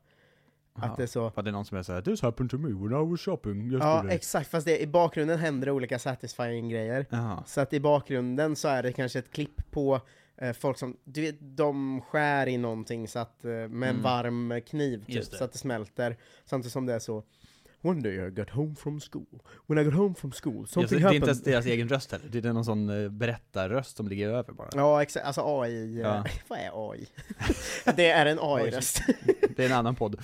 Att 0.75 0.97
det 0.97 1.03
är 1.03 1.07
så, 1.07 1.33
Var 1.35 1.43
det 1.43 1.51
någon 1.51 1.65
som 1.65 1.79
är 1.79 1.83
såhär 1.83 2.03
'This 2.03 2.23
happened 2.23 2.51
to 2.51 2.59
me 2.59 2.69
when 2.69 3.03
I 3.07 3.11
was 3.11 3.21
shopping 3.21 3.71
ja 3.71 3.79
yesterday' 3.79 4.11
exakt, 4.11 4.51
fast 4.51 4.67
det, 4.67 4.83
i 4.83 4.87
bakgrunden 4.87 5.39
händer 5.39 5.71
olika 5.71 5.99
satisfying-grejer. 5.99 7.07
Jaha. 7.11 7.43
Så 7.47 7.61
att 7.61 7.73
i 7.73 7.81
bakgrunden 7.81 8.57
så 8.57 8.69
är 8.69 8.83
det 8.83 8.93
kanske 8.93 9.19
ett 9.19 9.31
klipp 9.31 9.71
på 9.71 10.01
eh, 10.37 10.53
folk 10.53 10.79
som, 10.79 10.97
du 11.05 11.21
vet, 11.21 11.37
de 11.41 12.01
skär 12.01 12.47
i 12.49 12.59
någonting 12.59 13.09
så 13.09 13.19
att, 13.19 13.45
eh, 13.45 13.51
med 13.51 13.69
en 13.69 13.83
Mm. 13.83 14.03
varm 14.03 14.61
kniv 14.61 15.05
typ, 15.05 15.25
så 15.25 15.45
att 15.45 15.53
det 15.53 15.59
smälter. 15.59 16.17
Samtidigt 16.45 16.73
som 16.73 16.87
det 16.87 16.95
är 16.95 16.99
så 16.99 17.23
One 17.87 18.01
day 18.01 18.27
I 18.27 18.31
got 18.31 18.51
home 18.51 18.75
from 18.75 19.01
school. 19.01 19.43
When 19.67 19.79
I 19.79 19.85
got 19.85 19.95
home 19.95 20.15
from 20.15 20.33
school, 20.33 20.67
something 20.67 20.89
det 20.89 20.95
är 20.95 20.97
inte 20.97 21.07
happened. 21.07 21.25
ens 21.29 21.43
deras 21.43 21.67
egen 21.67 21.89
röst 21.89 22.13
heller, 22.13 22.29
det 22.29 22.45
är 22.49 22.53
någon 22.53 22.65
sån 22.65 22.91
uh, 22.91 23.11
berättarröst 23.11 23.97
som 23.97 24.09
ligger 24.09 24.29
över 24.29 24.53
bara. 24.53 24.69
Ja, 24.75 25.03
exakt. 25.03 25.27
Alltså 25.27 25.43
AI. 25.61 25.95
eh, 25.95 26.01
Ja. 26.01 26.25
vad 26.49 26.59
är 26.59 26.91
AI? 26.91 27.07
det 27.97 28.11
är 28.11 28.27
en 28.27 28.39
AI-röst. 28.41 29.03
Det 29.57 29.63
är 29.65 29.67
en 29.67 29.77
annan 29.77 29.95
podd. 29.95 30.21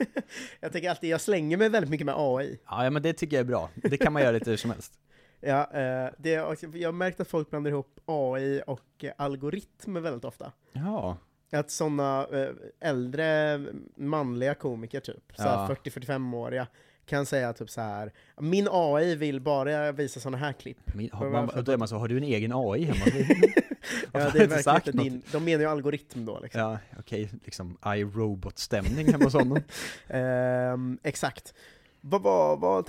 jag 0.60 0.72
tänker 0.72 0.90
alltid, 0.90 1.10
jag 1.10 1.20
slänger 1.20 1.56
mig 1.56 1.68
väldigt 1.68 1.90
mycket 1.90 2.06
med 2.06 2.14
AI. 2.18 2.58
Ja, 2.70 2.84
ja 2.84 2.90
men 2.90 3.02
det 3.02 3.12
tycker 3.12 3.36
jag 3.36 3.40
är 3.40 3.48
bra. 3.48 3.70
Det 3.74 3.96
kan 3.96 4.12
man 4.12 4.22
göra 4.22 4.32
lite 4.32 4.50
hur 4.50 4.56
som 4.56 4.70
helst. 4.70 4.92
Ja, 5.40 5.60
eh, 5.72 6.10
det 6.18 6.30
jag 6.30 6.88
har 6.88 6.92
märkt 6.92 7.20
att 7.20 7.28
folk 7.28 7.50
blandar 7.50 7.70
ihop 7.70 8.00
AI 8.06 8.62
och 8.66 9.04
eh, 9.04 9.12
algoritmer 9.18 10.00
väldigt 10.00 10.24
ofta. 10.24 10.52
Ja. 10.72 11.16
Att 11.52 11.70
sådana 11.70 12.26
eh, 12.32 12.48
äldre 12.80 13.60
manliga 13.96 14.54
komiker 14.54 15.00
typ, 15.00 15.32
Ja. 15.36 15.68
40-45-åriga, 15.84 16.66
kan 17.06 17.26
säga 17.26 17.52
typ 17.52 17.70
så 17.70 17.80
här. 17.80 18.12
min 18.40 18.68
AI 18.70 19.14
vill 19.14 19.40
bara 19.40 19.92
visa 19.92 20.20
sådana 20.20 20.36
här 20.36 20.52
klipp. 20.52 20.94
Min, 20.94 21.10
har, 21.12 21.30
man, 21.30 21.64
då 21.64 21.72
är 21.72 21.76
man 21.76 21.88
så, 21.88 21.96
har 21.96 22.08
du 22.08 22.16
en 22.16 22.24
egen 22.24 22.52
AI 22.54 22.84
hemma? 22.84 23.26
Ja, 24.12 24.30
det 24.30 24.38
är 24.38 24.46
verkligen 24.46 25.00
inte 25.00 25.10
din, 25.10 25.22
de 25.32 25.44
menar 25.44 25.60
ju 25.60 25.70
algoritm 25.70 26.24
då 26.24 26.40
liksom. 26.42 26.60
Ja, 26.60 26.78
okej, 26.98 27.30
liksom 27.44 27.78
iRobot-stämning 27.86 29.12
hemma 29.12 29.24
hos 29.24 29.34
honom. 29.34 29.60
Ehm, 30.08 30.98
exakt. 31.02 31.54
Vad 32.00 32.22
var, 32.22 32.56
vad, 32.56 32.88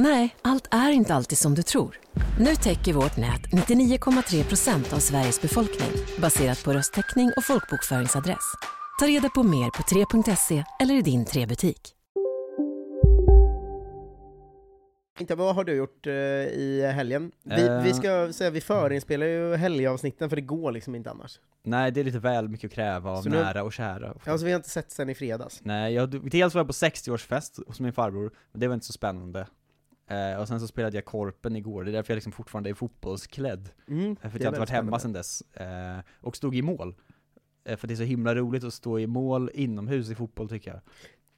Nej, 0.00 0.36
allt 0.42 0.68
är 0.74 0.90
inte 0.90 1.14
alltid 1.14 1.38
som 1.38 1.54
du 1.54 1.62
tror. 1.62 1.96
Nu 2.40 2.54
täcker 2.54 2.92
vårt 2.92 3.16
nät 3.16 3.40
99,3 3.52 4.44
procent 4.48 4.92
av 4.92 4.98
Sveriges 4.98 5.42
befolkning 5.42 5.88
baserat 6.22 6.64
på 6.64 6.72
röstteckning 6.72 7.30
och 7.36 7.44
folkbokföringsadress. 7.44 8.52
Ta 9.00 9.06
reda 9.06 9.28
på 9.28 9.42
mer 9.42 9.64
på 9.70 9.82
3.se 9.82 10.64
eller 10.80 10.94
i 10.94 11.02
din 11.02 11.24
3-butik. 11.24 11.94
inte, 15.20 15.34
vad 15.34 15.54
har 15.54 15.64
du 15.64 15.74
gjort 15.74 16.06
eh, 16.06 16.12
i 16.12 16.90
helgen? 16.94 17.32
Vi, 17.44 17.66
Eh. 17.66 17.82
vi 17.82 17.92
ska 17.94 18.32
säga, 18.32 18.50
vi 18.50 18.60
förinspelar 18.60 19.26
ju 19.26 19.56
helgavsnitten 19.56 20.28
för 20.28 20.36
det 20.36 20.42
går 20.42 20.72
liksom 20.72 20.94
inte 20.94 21.10
annars. 21.10 21.40
Nej, 21.62 21.90
det 21.90 22.00
är 22.00 22.04
lite 22.04 22.18
väl 22.18 22.48
mycket 22.48 22.68
att 22.70 22.74
kräva 22.74 23.10
av 23.10 23.22
Så 23.22 23.28
nu- 23.28 23.36
nära 23.36 23.62
och 23.62 23.72
kära. 23.72 24.14
Alltså 24.26 24.44
vi 24.46 24.52
har 24.52 24.56
inte 24.56 24.68
sett 24.70 24.90
sen 24.90 25.08
i 25.10 25.14
fredags. 25.14 25.60
Nej, 25.62 25.94
jag, 25.94 26.30
dels 26.30 26.54
var 26.54 26.60
jag 26.60 26.66
på 26.66 26.72
60-årsfest 26.72 27.66
hos 27.66 27.80
min 27.80 27.92
farbror, 27.92 28.32
men 28.52 28.60
det 28.60 28.68
var 28.68 28.74
inte 28.74 28.86
så 28.86 28.92
spännande. 28.92 29.46
Eh, 30.08 30.40
och 30.40 30.48
sen 30.48 30.60
så 30.60 30.66
spelade 30.68 30.96
jag 30.96 31.04
Korpen 31.04 31.56
igår, 31.56 31.84
det 31.84 31.90
är 31.90 31.92
därför 31.92 32.12
jag 32.12 32.16
liksom 32.16 32.32
fortfarande 32.32 32.70
är 32.70 32.74
fotbollsklädd. 32.74 33.68
Mm, 33.88 34.10
Eh, 34.10 34.16
För 34.16 34.26
att 34.28 34.42
jag 34.42 34.50
inte 34.50 34.60
varit 34.60 34.70
hemma 34.70 34.98
sen 34.98 35.12
dess. 35.12 35.42
Eh, 35.54 35.98
och 36.20 36.36
stod 36.36 36.56
i 36.56 36.62
mål. 36.62 36.94
Eh, 37.64 37.76
för 37.76 37.88
det 37.88 37.94
är 37.94 37.96
så 37.96 38.02
himla 38.02 38.34
roligt 38.34 38.64
att 38.64 38.74
stå 38.74 38.98
i 38.98 39.06
mål 39.06 39.50
inomhus 39.54 40.10
i 40.10 40.14
fotboll 40.14 40.48
tycker 40.48 40.70
jag. 40.70 40.80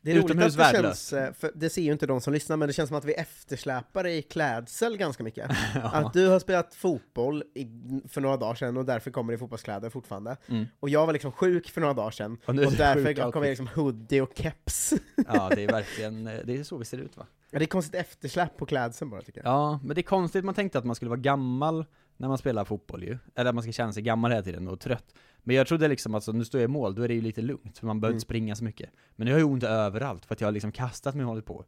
Det 0.02 0.10
är 0.10 0.14
roligt 0.14 0.24
Utomhus 0.24 0.58
att 0.58 0.72
det 0.72 0.82
känns, 0.82 1.12
eh, 1.12 1.32
för 1.32 1.50
det 1.54 1.70
ser 1.70 1.82
ju 1.82 1.92
inte 1.92 2.06
de 2.06 2.20
som 2.20 2.32
lyssnar, 2.32 2.56
men 2.56 2.68
det 2.68 2.72
känns 2.72 2.88
som 2.88 2.98
att 2.98 3.04
vi 3.04 3.12
eftersläpar 3.12 4.06
i 4.06 4.22
klädsel 4.22 4.96
ganska 4.96 5.24
mycket. 5.24 5.50
Att 5.82 6.12
du 6.12 6.28
har 6.28 6.38
spelat 6.38 6.74
fotboll 6.74 7.44
i, 7.54 7.66
för 8.08 8.20
några 8.20 8.36
dagar 8.36 8.54
sedan 8.54 8.76
och 8.76 8.84
därför 8.84 9.10
kommer 9.10 9.32
i 9.32 9.38
fotbollskläder 9.38 9.90
fortfarande. 9.90 10.36
Mm. 10.48 10.66
Och 10.80 10.88
jag 10.88 11.06
var 11.06 11.12
liksom 11.12 11.32
sjuk 11.32 11.70
för 11.70 11.80
några 11.80 11.94
dagar 11.94 12.10
sedan, 12.10 12.38
Och 12.44 12.48
och, 12.48 12.72
därför 12.72 13.32
kommer 13.32 13.46
jag 13.46 13.50
liksom 13.50 13.68
hoodie 13.74 14.20
och 14.20 14.32
keps. 14.34 14.94
Ja, 15.26 15.50
det 15.54 15.64
är 15.64 15.68
verkligen, 15.72 16.26
eh, 16.26 16.34
det 16.44 16.56
är 16.56 16.64
så 16.64 16.76
vi 16.76 16.84
ser 16.84 16.98
ut 16.98 17.16
va? 17.16 17.26
Ja, 17.50 17.58
det 17.58 17.64
är 17.64 17.66
konstigt 17.66 17.94
eftersläpp 17.94 18.56
på 18.56 18.66
klädseln 18.66 19.10
bara 19.10 19.22
tycker 19.22 19.40
jag. 19.44 19.52
Ja, 19.52 19.80
men 19.84 19.94
det 19.94 20.00
är 20.00 20.02
konstigt, 20.02 20.44
man 20.44 20.54
tänkte 20.54 20.78
att 20.78 20.84
man 20.84 20.96
skulle 20.96 21.08
vara 21.08 21.20
gammal 21.20 21.84
när 22.16 22.28
man 22.28 22.38
spelar 22.38 22.64
fotboll 22.64 23.04
ju. 23.04 23.18
Eller 23.34 23.48
att 23.48 23.54
man 23.54 23.62
ska 23.62 23.72
känna 23.72 23.92
sig 23.92 24.02
gammal 24.02 24.30
hela 24.30 24.42
tiden 24.42 24.68
och 24.68 24.80
trött. 24.80 25.14
Men 25.42 25.56
jag 25.56 25.66
trodde 25.66 25.88
liksom 25.88 26.14
att 26.14 26.24
så, 26.24 26.32
nu 26.32 26.44
står 26.44 26.60
jag 26.60 26.68
i 26.68 26.72
mål, 26.72 26.94
då 26.94 27.02
är 27.02 27.08
det 27.08 27.14
ju 27.14 27.20
lite 27.20 27.42
lugnt, 27.42 27.78
för 27.78 27.86
man 27.86 28.00
behöver 28.00 28.12
Mm. 28.12 28.16
inte 28.16 28.24
springa 28.24 28.56
så 28.56 28.64
mycket. 28.64 28.90
Men 29.16 29.26
nu 29.26 29.32
har 29.32 29.38
jag 29.40 29.50
ont 29.50 29.62
överallt, 29.62 30.24
för 30.26 30.34
att 30.34 30.40
jag 30.40 30.48
har 30.48 30.52
liksom 30.52 30.72
kastat 30.72 31.14
mig 31.14 31.22
och 31.24 31.28
hållit 31.28 31.44
på. 31.46 31.64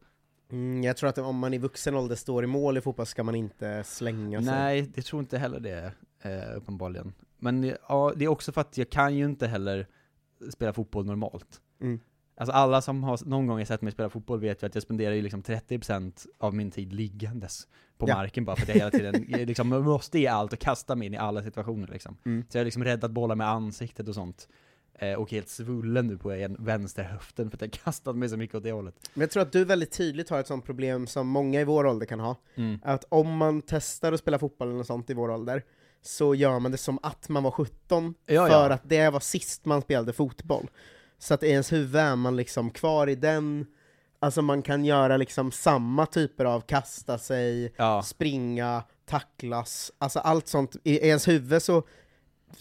Mm, 0.51 0.83
jag 0.85 0.97
tror 0.97 1.09
att 1.11 1.19
om 1.19 1.39
man 1.39 1.55
i 1.55 1.59
vuxen 1.59 1.95
ålder 1.95 2.17
står 2.17 2.45
i 2.45 2.47
mål 2.47 2.79
i 2.79 2.81
fotboll 2.81 3.07
ska 3.07 3.23
man 3.23 3.35
inte 3.35 3.85
slänga 3.85 4.43
sig. 4.43 4.53
Nej, 4.55 4.83
det 4.95 5.03
tror 5.03 5.21
inte 5.21 5.39
heller 5.39 5.61
det, 5.61 5.93
eh, 6.23 6.57
uppenbarligen. 6.57 7.13
Men 7.39 7.75
ja, 7.89 8.13
det 8.17 8.25
är 8.25 8.29
också 8.29 8.53
för 8.53 8.61
att 8.61 8.79
jag 8.79 8.91
kan 8.91 9.17
ju 9.17 9.25
inte 9.25 9.47
heller 9.47 9.87
spela 10.51 10.73
fotboll 10.73 11.07
normalt. 11.07 11.61
Mm. 11.81 12.01
Alltså 12.43 12.53
alla 12.57 12.81
som 12.81 13.03
har 13.05 13.19
någon 13.29 13.47
gång 13.47 13.67
sett 13.67 13.83
mig 13.83 13.93
spela 13.93 14.09
fotboll 14.11 14.41
vet 14.41 14.63
ju 14.63 14.67
att 14.67 14.75
jag 14.75 14.83
spenderar 14.83 15.15
ju 15.15 15.23
liksom 15.23 15.43
30% 15.43 16.27
av 16.39 16.55
min 16.55 16.71
tid 16.71 16.93
liggandes 16.93 17.69
på 17.99 18.09
Ja. 18.09 18.15
marken 18.17 18.45
bara 18.45 18.57
för 18.57 18.63
att 18.63 18.69
jag 18.69 18.75
hela 18.75 18.91
tiden 18.91 19.25
liksom 19.47 19.69
måste 19.69 20.19
ge 20.19 20.27
allt 20.27 20.53
och 20.53 20.59
kasta 20.59 20.95
mig 20.95 21.07
in 21.07 21.15
i 21.15 21.17
alla 21.17 21.43
situationer 21.43 21.87
liksom. 21.89 22.17
Mm. 22.27 22.45
Så 22.49 22.57
jag 22.59 22.61
har 22.61 22.65
liksom 22.65 22.85
räddat 22.85 23.11
bollar 23.11 23.35
med 23.37 23.49
ansiktet 23.49 24.09
och 24.09 24.15
sånt. 24.15 24.49
Eh, 24.95 25.15
och 25.15 25.31
helt 25.31 25.49
svullen 25.49 26.07
nu 26.07 26.19
på 26.19 26.33
en 26.33 26.57
vänsterhöften 26.59 27.51
för 27.51 27.57
att 27.57 27.61
jag 27.63 27.73
kastat 27.73 28.17
mig 28.17 28.29
så 28.29 28.37
mycket 28.37 28.57
åt 28.57 28.63
det 28.63 28.73
hållet. 28.73 28.95
Men 29.15 29.21
jag 29.21 29.31
tror 29.31 29.43
att 29.43 29.53
du 29.53 29.65
väldigt 29.65 29.93
tydligt 29.93 30.31
har 30.31 30.41
ett 30.41 30.47
sånt 30.47 30.65
problem 30.65 31.07
som 31.07 31.29
många 31.29 31.61
i 31.61 31.65
vår 31.65 31.87
ålder 31.87 32.07
kan 32.07 32.21
ha. 32.21 32.37
Mm. 32.55 32.79
Att 32.85 33.05
om 33.09 33.37
man 33.37 33.63
testar 33.67 34.13
att 34.13 34.21
spela 34.21 34.39
fotboll 34.39 34.69
eller 34.69 34.79
något 34.79 34.87
sånt 34.87 35.11
i 35.11 35.15
vår 35.15 35.31
ålder, 35.31 35.63
så 36.03 36.35
gör 36.35 36.59
man 36.59 36.71
det 36.73 36.79
som 36.79 36.99
att 37.03 37.29
man 37.29 37.43
var 37.43 37.51
17, 37.51 38.15
Ja, 38.27 38.47
för 38.47 38.53
ja. 38.69 38.73
att 38.75 38.89
det 38.89 39.11
var 39.11 39.21
sist 39.21 39.65
man 39.65 39.83
spelade 39.83 40.13
fotboll. 40.13 40.71
Så 41.23 41.35
att 41.35 41.43
i 41.43 41.47
ens 41.49 41.73
huvud 41.73 41.97
är 41.97 42.17
man 42.17 42.37
liksom 42.37 42.71
kvar 42.71 43.07
i 43.07 43.15
den, 43.15 43.67
alltså 44.19 44.43
man 44.43 44.63
kan 44.63 44.85
göra 44.85 45.17
liksom 45.17 45.53
samma 45.53 46.07
typer 46.07 46.45
av 46.45 46.61
kasta 46.61 47.19
sig, 47.19 47.73
Ja. 47.77 48.03
springa, 48.03 48.83
tacklas, 49.05 49.93
alltså 49.99 50.19
allt 50.19 50.49
sånt. 50.49 50.77
I, 50.85 50.91
i 50.93 51.09
ens 51.09 51.29
huvud 51.29 51.63
så, 51.63 51.83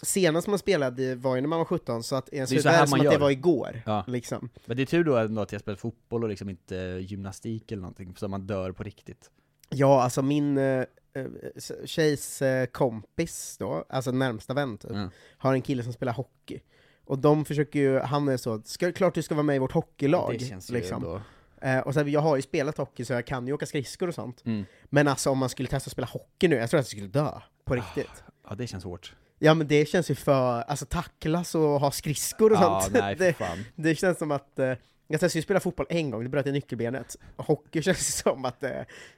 senast 0.01 0.48
man 0.48 0.60
spelade 0.60 1.15
var 1.15 1.36
ju 1.36 1.41
när 1.41 1.48
man 1.48 1.58
var 1.60 1.65
17, 1.65 2.03
så 2.03 2.15
att 2.15 2.30
ens 2.30 2.50
Det 2.50 2.56
är 2.56 2.62
så 2.62 2.70
huvud 2.70 2.82
är 2.82 2.86
som 2.86 2.98
man 2.98 3.00
att 3.08 3.12
det 3.12 3.13
gör. 3.15 3.20
var 3.22 3.30
igår. 3.32 3.82
Ja. 3.86 4.03
Liksom. 4.08 4.50
Men 4.65 4.77
det 4.77 4.84
är 4.84 4.86
tur 4.86 5.03
då 5.03 5.18
ändå 5.18 5.41
att 5.41 5.51
jag 5.51 5.62
spelat 5.62 5.80
fotboll 5.80 6.24
och 6.24 6.30
liksom 6.30 6.50
inte 6.50 6.75
gymnastik 7.01 7.72
eller 7.72 7.82
någonting, 7.82 8.15
så 8.18 8.27
man 8.27 8.48
dör 8.48 8.72
på 8.72 8.84
riktigt. 8.84 9.30
Ja, 9.70 10.03
alltså 10.03 10.22
min 10.22 10.58
eh, 10.58 10.84
eh, 11.13 11.25
tjejs 11.86 12.41
eh, 12.41 12.65
kompis 12.65 13.56
då, 13.60 13.86
alltså 13.89 14.12
närmsta 14.12 14.53
vän 14.53 14.77
typ, 14.77 14.91
Ja. 14.94 15.10
har 15.38 15.53
en 15.53 15.62
kille 15.62 15.84
som 15.84 15.94
spelar 15.94 16.13
hockey. 16.13 16.60
Och 17.12 17.20
de 17.20 17.46
försöker 17.46 17.80
ju, 17.80 18.00
han 18.00 18.27
är 18.27 18.38
så, 18.38 18.62
ska, 18.65 18.91
klart 18.91 19.15
du 19.15 19.22
ska 19.22 19.36
vara 19.36 19.44
med 19.44 19.56
i 19.56 19.60
vårt 19.60 19.72
hockeylag. 19.72 20.36
det 20.39 20.46
känns 20.46 20.70
ju 20.70 20.74
liksom. 20.74 21.03
ändå... 21.03 21.22
Eh, 21.62 21.80
och 21.80 21.94
sen, 21.94 22.12
jag 22.12 22.22
har 22.22 22.36
ju 22.36 22.41
spelat 22.41 22.77
hockey 22.77 23.06
så 23.06 23.13
jag 23.13 23.25
kan 23.25 23.48
ju 23.48 23.53
åka 23.53 23.65
skridskor 23.65 24.08
och 24.08 24.15
sånt. 24.15 24.46
Mm. 24.46 24.65
Men 24.86 25.08
alltså 25.08 25.30
om 25.30 25.38
man 25.38 25.50
skulle 25.50 25.70
testa 25.70 25.88
att 25.88 25.91
spela 25.91 26.08
hockey 26.08 26.48
nu, 26.48 26.56
jag 26.56 26.70
tror 26.70 26.80
att 26.80 26.86
jag 26.86 26.91
skulle 26.91 27.08
dö. 27.08 27.32
På 27.65 27.75
riktigt. 27.75 28.24
Ja, 28.50 28.56
det 28.56 28.68
känns 28.68 28.84
hårt. 28.84 29.15
Ja 29.39 29.53
men 29.53 29.68
det 29.68 29.86
känns 29.86 30.12
ju 30.12 30.15
för, 30.15 30.62
alltså 30.62 30.86
tacklas 30.86 31.56
och 31.56 31.62
ha 31.62 31.91
skridskor 31.91 32.51
och 32.51 32.58
Ja, 32.58 32.82
sånt. 32.82 32.98
nej 33.00 33.15
det, 33.20 33.36
det 33.75 33.96
känns 33.96 34.18
som 34.18 34.32
att, 34.32 34.60
eh, 34.60 34.74
jag 35.12 35.20
testade 35.20 35.39
ju 35.39 35.44
spela 35.44 35.60
fotboll 35.60 35.86
en 35.89 36.10
gång, 36.10 36.24
det 36.24 36.30
bröt 36.30 36.46
jag 36.46 36.53
nyckelbenet. 36.53 37.18
Hockey 37.36 37.82
känns 37.82 38.00
ju 38.00 38.24
som 38.24 38.46
att 38.46 38.63
eh, 38.63 38.70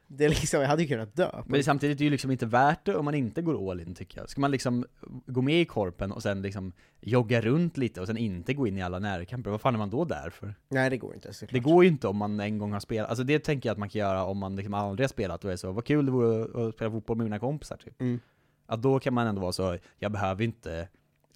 det 0.07 0.25
är 0.25 0.29
liksom, 0.29 0.62
jag 0.62 0.67
hade 0.67 0.81
ju 0.81 0.88
kunnat 0.88 1.15
dö. 1.15 1.29
Men 1.33 1.51
det 1.51 1.59
är 1.59 1.63
samtidigt 1.63 1.95
är 1.95 1.97
det 1.97 2.03
ju 2.03 2.09
liksom 2.09 2.31
inte 2.31 2.45
värt 2.45 2.85
det 2.85 2.95
om 2.95 3.05
man 3.05 3.15
inte 3.15 3.41
går 3.41 3.71
all 3.71 3.79
in 3.79 3.95
tycker 3.95 4.19
jag. 4.19 4.29
Ska 4.29 4.41
man 4.41 4.51
liksom 4.51 4.85
gå 5.25 5.41
med 5.41 5.62
i 5.62 5.65
korpen 5.65 6.12
och 6.12 6.23
sen 6.23 6.41
liksom 6.41 6.73
jogga 7.01 7.41
runt 7.41 7.77
lite 7.77 8.01
och 8.01 8.07
sen 8.07 8.17
inte 8.17 8.53
gå 8.53 8.67
in 8.67 8.77
i 8.77 8.81
alla 8.81 9.00
närkamper, 9.00 9.51
vad 9.51 9.62
fan 9.62 9.73
är 9.73 9.77
man 9.77 9.89
då 9.89 10.05
där 10.05 10.29
för? 10.29 10.55
Nej 10.69 10.89
det 10.89 10.97
går 10.97 11.15
inte 11.15 11.33
såklart. 11.33 11.53
Det 11.53 11.59
går 11.59 11.83
ju 11.83 11.89
inte 11.89 12.07
om 12.07 12.17
man 12.17 12.39
en 12.39 12.57
gång 12.57 12.73
har 12.73 12.79
spelat, 12.79 13.09
alltså 13.09 13.23
det 13.23 13.39
tänker 13.39 13.69
jag 13.69 13.71
att 13.71 13.79
man 13.79 13.89
kan 13.89 14.00
göra 14.00 14.23
om 14.23 14.38
man 14.38 14.55
liksom 14.55 14.73
aldrig 14.73 15.03
har 15.03 15.09
spelat 15.09 15.45
och 15.45 15.51
är 15.51 15.55
så, 15.55 15.71
vad 15.71 15.85
kul 15.85 16.05
det 16.05 16.12
vore 16.12 16.67
att 16.67 16.75
spela 16.75 16.91
fotboll 16.91 17.17
med 17.17 17.23
mina 17.23 17.39
kompisar 17.39 17.77
typ. 17.77 18.01
Mm. 18.01 18.19
Att 18.65 18.81
då 18.81 19.00
kan 19.00 19.13
man 19.13 19.27
ändå 19.27 19.41
vara 19.41 19.51
så, 19.51 19.77
jag 20.00 20.12
behöver 20.12 20.43
inte 20.43 20.88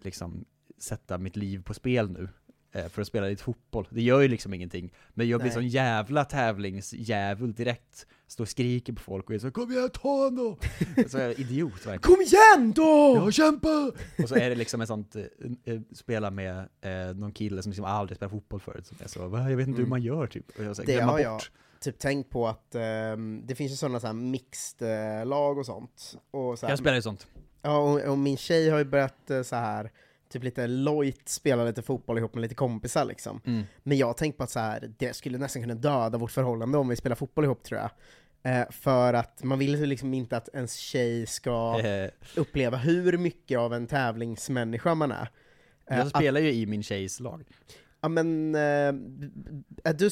liksom 0.01 0.45
sätta 0.77 1.17
mitt 1.17 1.35
liv 1.35 1.63
på 1.63 1.73
spel 1.73 2.11
nu 2.11 2.29
för 2.71 3.01
att 3.01 3.07
spela 3.07 3.27
lite 3.27 3.43
fotboll. 3.43 3.87
Det 3.91 4.01
gör 4.01 4.21
ju 4.21 4.27
liksom 4.27 4.53
ingenting. 4.53 4.93
Men 5.13 5.27
jag 5.29 5.39
blir 5.39 5.49
Nej. 5.49 5.53
sån 5.53 5.67
jävla 5.67 6.25
tävlingsdjävul 6.25 7.53
direkt, 7.53 8.07
står 8.27 8.43
och 8.43 8.49
skriker 8.49 8.93
på 8.93 9.01
folk 9.01 9.29
och 9.29 9.35
är 9.35 9.39
så 9.39 9.51
'Kom 9.51 9.71
igen, 9.71 9.89
ta 9.89 10.29
då!' 10.29 10.57
Så 11.07 11.17
är 11.17 11.23
jag 11.23 11.39
idiot 11.39 11.73
verkligen. 11.73 11.99
Kom 11.99 12.21
igen 12.21 12.73
då! 12.75 13.13
Ja, 13.25 13.31
kämpa! 13.31 13.91
Och 14.23 14.29
så 14.29 14.35
är 14.35 14.49
det 14.49 14.55
liksom 14.55 14.81
ett 14.81 14.87
sånt, 14.87 15.15
eh, 15.15 15.23
eh, 15.73 15.81
spela 15.95 16.31
med 16.31 16.57
eh, 16.81 17.15
någon 17.15 17.31
kille 17.31 17.61
som 17.63 17.69
liksom 17.69 17.85
aldrig 17.85 18.15
spelat 18.17 18.31
fotboll 18.31 18.59
förut, 18.59 18.87
som 18.87 18.97
är 19.03 19.07
så, 19.07 19.27
"Va, 19.27 19.49
jag 19.49 19.57
vet 19.57 19.67
inte 19.67 19.77
hur 19.77 19.83
Mm. 19.87 19.89
man 19.89 20.01
gör 20.01 20.27
typ. 20.27 20.59
Och 20.59 20.63
jag 20.63 20.75
så, 20.75 20.83
Det 20.83 20.99
har 20.99 21.11
bort. 21.11 21.21
jag 21.21 21.41
typ 21.81 21.99
tänkt 21.99 22.29
på 22.29 22.47
att 22.47 22.75
ehm, 22.75 23.41
det 23.45 23.55
finns 23.55 23.71
ju 23.71 23.75
sådana 23.75 23.99
så 23.99 24.07
här 24.07 24.13
mixed 24.13 24.81
eh, 25.19 25.25
lag 25.25 25.57
och 25.57 25.65
sånt. 25.65 26.15
Och 26.31 26.59
så 26.59 26.65
här, 26.65 26.71
Jag 26.71 26.79
spelar 26.79 26.95
ju 26.95 27.01
sånt. 27.01 27.27
Ja, 27.61 27.77
och, 27.77 28.01
och 28.11 28.17
min 28.17 28.37
tjej 28.37 28.69
har 28.69 28.77
ju 28.77 28.85
börjat 28.85 29.29
eh, 29.29 29.41
så 29.41 29.55
här 29.55 29.91
typ 30.29 30.43
lite 30.43 30.67
lojt 30.67 31.29
spela 31.29 31.65
lite 31.65 31.81
fotboll 31.81 32.17
ihop 32.17 32.33
med 32.33 32.41
lite 32.41 32.55
kompisar 32.55 33.05
liksom. 33.05 33.41
Mm. 33.45 33.63
Men 33.83 33.97
jag 33.97 34.07
har 34.07 34.13
tänkt 34.13 34.37
på 34.37 34.43
att 34.43 34.49
så 34.51 34.59
här, 34.59 34.91
det 34.97 35.13
skulle 35.15 35.37
nästan 35.37 35.61
kunna 35.61 35.75
döda 35.75 36.17
vårt 36.17 36.31
förhållande 36.31 36.77
om 36.77 36.87
vi 36.87 36.95
spelar 36.95 37.15
fotboll 37.15 37.45
ihop 37.45 37.63
tror 37.63 37.79
jag. 37.81 37.89
Eh, 38.43 38.69
för 38.69 39.13
att 39.13 39.43
man 39.43 39.59
vill 39.59 39.75
ju 39.75 39.85
liksom 39.85 40.13
inte 40.13 40.37
att 40.37 40.49
ens 40.53 40.73
tjej 40.75 41.25
ska 41.25 41.81
uppleva 42.35 42.77
hur 42.77 43.17
mycket 43.17 43.59
av 43.59 43.73
en 43.73 43.87
tävlingsmänniska 43.87 44.95
man 44.95 45.11
är. 45.11 45.29
Eh, 45.89 45.97
Jag 45.97 45.99
att- 45.99 46.09
spelar 46.09 46.41
ju 46.41 46.53
i 46.53 46.65
min 46.65 46.83
tjejs 46.83 47.19
lag. 47.19 47.43
Ja 48.01 48.09
men, 48.09 48.55
eh, 48.55 48.93
du, 49.93 50.09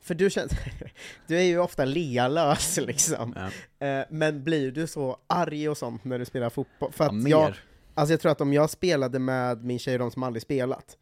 för 0.00 0.14
du 0.14 0.30
känner, 0.30 0.50
du 1.26 1.38
är 1.38 1.42
ju 1.42 1.58
ofta 1.58 1.84
lealös 1.84 2.76
liksom. 2.82 3.34
Ja. 3.80 3.86
Eh, 3.86 4.04
men 4.10 4.44
blir 4.44 4.70
du 4.72 4.86
så 4.86 5.16
arg 5.26 5.68
och 5.68 5.78
sånt 5.78 6.04
när 6.04 6.18
du 6.18 6.24
spelar 6.24 6.50
fotboll? 6.50 6.92
För 6.92 7.04
Ja, 7.04 7.08
att 7.10 7.14
mer. 7.16 7.30
jag, 7.30 7.54
alltså 7.98 8.12
jag 8.12 8.20
tror 8.20 8.32
att 8.32 8.40
om 8.40 8.52
jag 8.52 8.70
spelade 8.70 9.18
med 9.18 9.64
min 9.64 9.78
tjej 9.78 9.94
och 9.94 9.98
de 9.98 10.10
som 10.10 10.22
aldrig 10.22 10.42
spelat, 10.42 10.96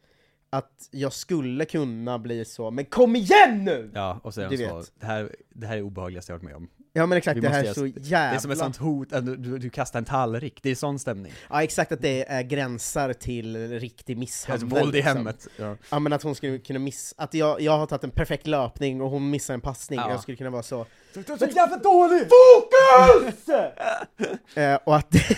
att 0.49 0.89
jag 0.91 1.13
skulle 1.13 1.65
kunna 1.65 2.19
bli 2.19 2.45
så, 2.45 2.71
men 2.71 2.85
kom 2.85 3.15
igen 3.15 3.63
nu! 3.65 3.91
Ja, 3.93 4.19
och 4.23 4.33
sen 4.33 4.49
Du 4.49 4.57
så, 4.57 4.77
vet. 4.77 4.91
det 4.99 5.05
här, 5.05 5.35
det 5.49 5.67
här 5.67 5.77
är 5.77 5.81
obehagligaste 5.81 6.31
jag 6.31 6.37
varit 6.37 6.43
med 6.43 6.55
om. 6.55 6.69
Ja 6.97 7.05
men 7.05 7.17
exakt, 7.17 7.37
Vi 7.37 7.41
det 7.41 7.49
här 7.49 7.63
är 7.63 7.73
så 7.73 7.87
jävla... 7.87 8.29
Det 8.31 8.35
är 8.35 8.39
som 8.39 8.51
ett 8.51 8.57
sånt 8.57 8.77
hot, 8.77 9.13
att 9.13 9.25
du, 9.25 9.35
du, 9.35 9.57
du 9.57 9.69
kastar 9.69 9.99
en 9.99 10.05
tallrik, 10.05 10.59
det 10.63 10.69
är 10.69 10.75
sån 10.75 10.99
stämning. 10.99 11.33
Ja 11.49 11.63
exakt, 11.63 11.91
att 11.91 12.01
det 12.01 12.29
är 12.29 12.41
gränsar 12.41 13.13
till 13.13 13.79
riktig 13.79 14.17
misshandel. 14.17 14.63
Alltså, 14.63 14.79
våld 14.79 14.95
i 14.95 14.97
liksom. 14.97 15.17
hemmet. 15.17 15.47
Ja. 15.57 15.75
Ja 15.89 15.99
men 15.99 16.13
att 16.13 16.23
hon 16.23 16.35
skulle 16.35 16.57
kunna 16.59 16.79
miss... 16.79 17.13
Att 17.17 17.33
jag, 17.33 17.61
jag 17.61 17.77
har 17.77 17.85
tagit 17.85 18.03
en 18.03 18.11
perfekt 18.11 18.47
löpning 18.47 19.01
och 19.01 19.09
hon 19.09 19.29
missar 19.29 19.53
en 19.53 19.61
passning, 19.61 19.99
Ja. 19.99 20.11
jag 20.11 20.21
skulle 20.21 20.37
kunna 20.37 20.49
vara 20.49 20.63
så... 20.63 20.85
Du 21.13 21.19
är 21.19 21.37
så 21.37 21.45
jävla 21.45 21.77
dålig! 21.77 22.21
FOKUS! 22.21 23.49
eh, 24.55 24.75
och 24.83 24.95
att 24.95 25.11
det, 25.11 25.37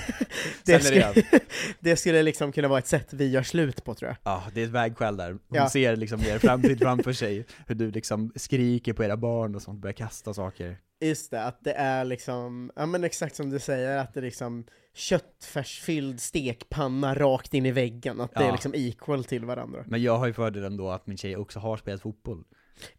det 0.66 0.80
skulle, 0.80 1.14
det 1.80 1.96
skulle 1.96 2.24
liksom 2.24 2.52
kunna 2.52 2.68
vara 2.68 2.80
ett 2.80 2.88
sätt 2.88 3.08
vi 3.14 3.30
gör 3.30 3.44
slut 3.44 3.84
på 3.84 3.96
tror 3.96 4.10
jag. 4.10 4.18
Ja, 4.24 4.44
det 4.54 4.62
är 4.62 4.66
ett 4.66 4.72
vägskäl 4.72 5.18
där. 5.18 5.32
Hon 5.32 5.40
Ja. 5.48 5.70
ser 5.70 5.96
liksom 5.96 6.22
er 6.22 6.38
framtid 6.40 6.80
framför 6.80 7.14
sig, 7.14 7.46
hur 7.68 7.76
du 7.76 7.92
liksom 7.92 8.32
skriker 8.36 8.94
på 8.94 9.04
era 9.04 9.18
barn 9.18 9.56
och 9.56 9.62
sånt, 9.62 9.80
börjar 9.82 9.94
kasta 9.94 10.34
saker. 10.34 10.78
Just 11.02 11.32
det, 11.32 11.44
att 11.44 11.64
det 11.64 11.74
är 11.74 12.06
liksom, 12.06 12.72
ja 12.76 12.86
men 12.86 13.04
exakt 13.04 13.36
som 13.36 13.50
du 13.50 13.60
säger, 13.60 13.98
att 13.98 14.14
det 14.14 14.20
är 14.20 14.22
liksom 14.22 14.66
köttfärsfylld 14.94 16.22
stekpanna 16.22 17.16
rakt 17.16 17.54
in 17.54 17.66
i 17.66 17.72
väggen, 17.72 18.22
att 18.22 18.34
det 18.36 18.44
är 18.44 18.52
liksom 18.52 18.74
equal 18.76 19.24
till 19.24 19.46
varandra. 19.46 19.84
Men 19.88 20.02
jag 20.02 20.18
har 20.18 20.28
ju 20.28 20.34
fördelen 20.34 20.78
då 20.78 20.90
att 20.90 21.08
min 21.08 21.18
tjej 21.18 21.38
också 21.38 21.60
har 21.60 21.78
spelat 21.78 22.02
fotboll. 22.02 22.44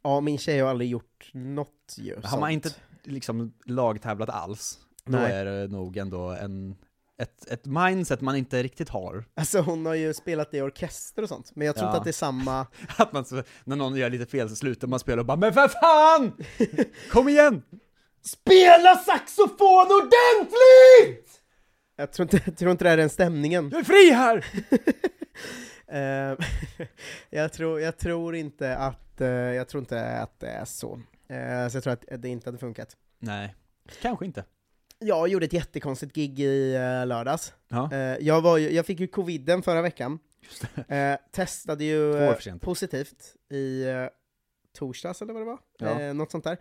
Ja, 0.03 0.21
min 0.21 0.39
tjej 0.39 0.61
har 0.61 0.71
aldrig 0.71 0.91
gjort 0.91 1.31
något 1.33 1.97
ju. 1.99 2.15
Har 2.15 2.23
sånt. 2.23 2.41
man 2.41 2.51
inte 2.51 2.71
liksom 3.05 3.53
lagtävlat 3.67 4.31
alls, 4.31 4.79
då 5.05 5.13
Nej. 5.19 5.33
är 5.33 5.45
det 5.45 5.69
nog 5.69 5.97
ändå 5.97 6.29
en, 6.31 6.77
ett, 7.19 7.49
ett 7.51 7.67
mindset 7.67 8.21
man 8.21 8.37
inte 8.37 8.63
riktigt 8.63 8.89
har. 8.89 9.25
Alltså 9.35 9.61
hon 9.61 9.87
har 9.87 9.95
ju 9.95 10.15
spelat 10.15 10.55
i 10.55 10.61
orkester 10.61 11.23
och 11.23 11.29
sånt, 11.29 11.53
men 11.55 11.67
jag 11.67 11.77
tror 11.77 11.85
Ja. 11.87 11.91
inte 11.91 11.99
att 11.99 12.05
det 12.05 12.11
är 12.11 12.13
samma... 12.13 12.67
Att 12.99 13.13
man 13.13 13.25
så, 13.25 13.43
när 13.65 13.77
någon 13.77 13.97
gör 13.97 14.11
lite 14.11 14.27
fel 14.27 14.49
så 14.49 14.57
slutar 14.57 14.89
man 14.89 14.99
spela 14.99 15.21
och 15.21 15.27
bara 15.27 15.37
'Men 15.37 15.53
för 15.53 15.69
fan! 15.69 16.33
Kom 17.11 17.29
igen!' 17.29 17.63
Spela 18.23 18.97
saxofon 18.97 19.87
ordentligt! 19.87 21.41
Jag 21.97 22.13
tror 22.13 22.25
inte, 22.25 22.41
jag 22.45 22.57
tror 22.57 22.71
inte 22.71 22.85
det 22.85 22.91
är 22.91 22.97
den 22.97 23.11
stämningen. 23.11 23.69
Jag 23.73 23.81
är 23.81 23.85
fri 23.85 24.11
här! 24.11 24.47
Eh, 25.93 26.37
jag, 27.31 27.53
tror, 27.53 27.81
jag 27.81 27.99
tror 27.99 28.35
inte 28.37 28.77
att, 28.77 29.21
eh, 29.21 29.29
jag 29.29 29.69
tror 29.69 29.81
inte 29.81 30.05
att 30.05 30.41
det 30.41 30.49
är 30.49 30.65
så. 30.65 31.01
Eh, 31.29 31.69
så 31.69 31.77
jag 31.77 31.83
tror 31.83 31.93
att 31.93 32.05
det 32.23 32.29
inte 32.29 32.49
hade 32.49 32.59
funkat. 32.59 32.97
Nej, 33.19 33.55
kanske 34.03 34.25
inte. 34.25 34.45
Jag 34.99 35.29
gjorde 35.29 35.47
ett 35.47 35.53
jättekonstigt 35.53 36.15
gig 36.15 36.41
i 36.41 36.73
lördags. 37.07 37.55
Ja. 37.69 38.17
Jag, 38.21 38.41
var 38.41 38.57
ju, 38.59 38.71
jag 38.71 38.87
fick 38.87 39.01
ju 39.01 39.07
coviden 39.07 39.63
förra 39.63 39.83
veckan. 39.83 40.19
Testade 41.33 41.85
ju 41.85 42.35
positivt 42.61 43.35
i 43.51 43.85
torsdags 44.73 45.23
eller 45.23 45.33
vad 45.33 45.43
det 45.43 45.47
var, 45.47 45.59
Ja. 45.79 46.13
något 46.13 46.31
sånt 46.31 46.45
där. 46.45 46.59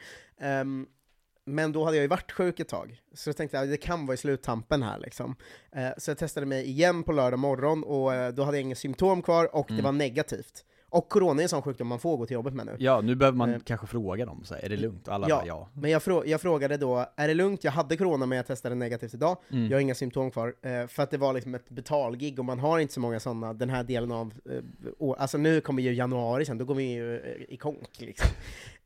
Ehm, 1.50 1.56
men 1.56 1.72
då 1.72 1.86
hade 1.86 1.98
jag 1.98 2.02
ju 2.02 2.08
varit 2.08 2.32
sjuk 2.32 2.60
ett 2.60 2.68
tag, 2.68 3.02
så 3.14 3.30
jag 3.30 3.38
tänkte 3.38 3.60
att 3.60 3.70
det 3.70 3.78
kan 3.78 4.06
vara 4.06 4.14
i 4.14 4.18
sluttampen 4.18 4.84
här 4.84 5.00
liksom. 5.00 5.36
Eh, 5.72 5.90
så 5.98 6.12
jag 6.12 6.18
testade 6.18 6.46
mig 6.46 6.66
igen 6.70 7.04
på 7.04 7.12
lördag 7.12 7.40
morgon, 7.40 7.84
och 7.84 8.14
eh, 8.14 8.34
då 8.34 8.44
hade 8.44 8.58
jag 8.58 8.62
inga 8.62 8.76
symptom 8.76 9.22
kvar, 9.22 9.56
och 9.56 9.66
det 9.68 9.74
Mm. 9.74 9.86
var 9.86 9.92
negativt. 9.92 10.66
Och 10.92 11.10
corona 11.10 11.42
är 11.42 11.44
en 11.44 11.50
sån 11.50 11.62
sjukdom 11.62 11.88
man 11.88 12.00
får 12.00 12.18
gå 12.18 12.26
till 12.26 12.34
jobbet 12.34 12.54
med 12.54 12.66
nu. 12.66 12.76
Ja, 12.80 13.02
nu 13.02 13.16
behöver 13.16 13.38
man 13.38 13.54
Eh, 13.54 13.60
kanske 13.64 13.88
fråga 13.88 14.26
dem, 14.26 14.42
så 14.44 14.54
här, 14.56 14.62
är 14.62 14.70
det 14.70 14.78
lugnt? 14.78 15.08
Och 15.08 15.14
alla 15.14 15.30
ja, 15.30 15.36
bara 15.36 15.46
ja. 15.48 15.70
men 15.74 15.92
jag, 15.92 16.04
frå 16.04 16.24
jag 16.26 16.42
frågade 16.42 16.78
då, 16.78 17.06
är 17.16 17.28
det 17.28 17.34
lugnt? 17.34 17.64
Jag 17.64 17.72
hade 17.72 17.98
corona 17.98 18.26
men 18.26 18.36
jag 18.36 18.48
testade 18.48 18.76
negativt 18.76 19.14
idag, 19.14 19.38
Mm. 19.52 19.66
jag 19.70 19.78
har 19.78 19.82
inga 19.82 19.96
symptom 19.96 20.32
kvar, 20.32 20.56
eh, 20.62 20.88
för 20.88 21.04
att 21.04 21.12
det 21.12 21.18
var 21.18 21.34
liksom 21.34 21.56
ett 21.56 21.70
betalgig 21.70 22.40
och 22.40 22.46
man 22.46 22.60
har 22.60 22.80
inte 22.80 22.94
så 22.94 23.00
många 23.00 23.20
sådana 23.20 23.54
den 23.54 23.70
här 23.70 23.84
delen 23.84 24.12
av 24.12 24.34
eh. 24.50 25.10
Alltså 25.18 25.38
nu 25.38 25.62
kommer 25.62 25.84
ju 25.84 25.94
januari 25.94 26.46
sen, 26.46 26.58
då 26.58 26.66
går 26.66 26.76
vi 26.76 26.84
ju 26.94 27.16
eh, 27.20 27.54
i 27.54 27.58
konk 27.58 27.90
liksom. 28.02 28.30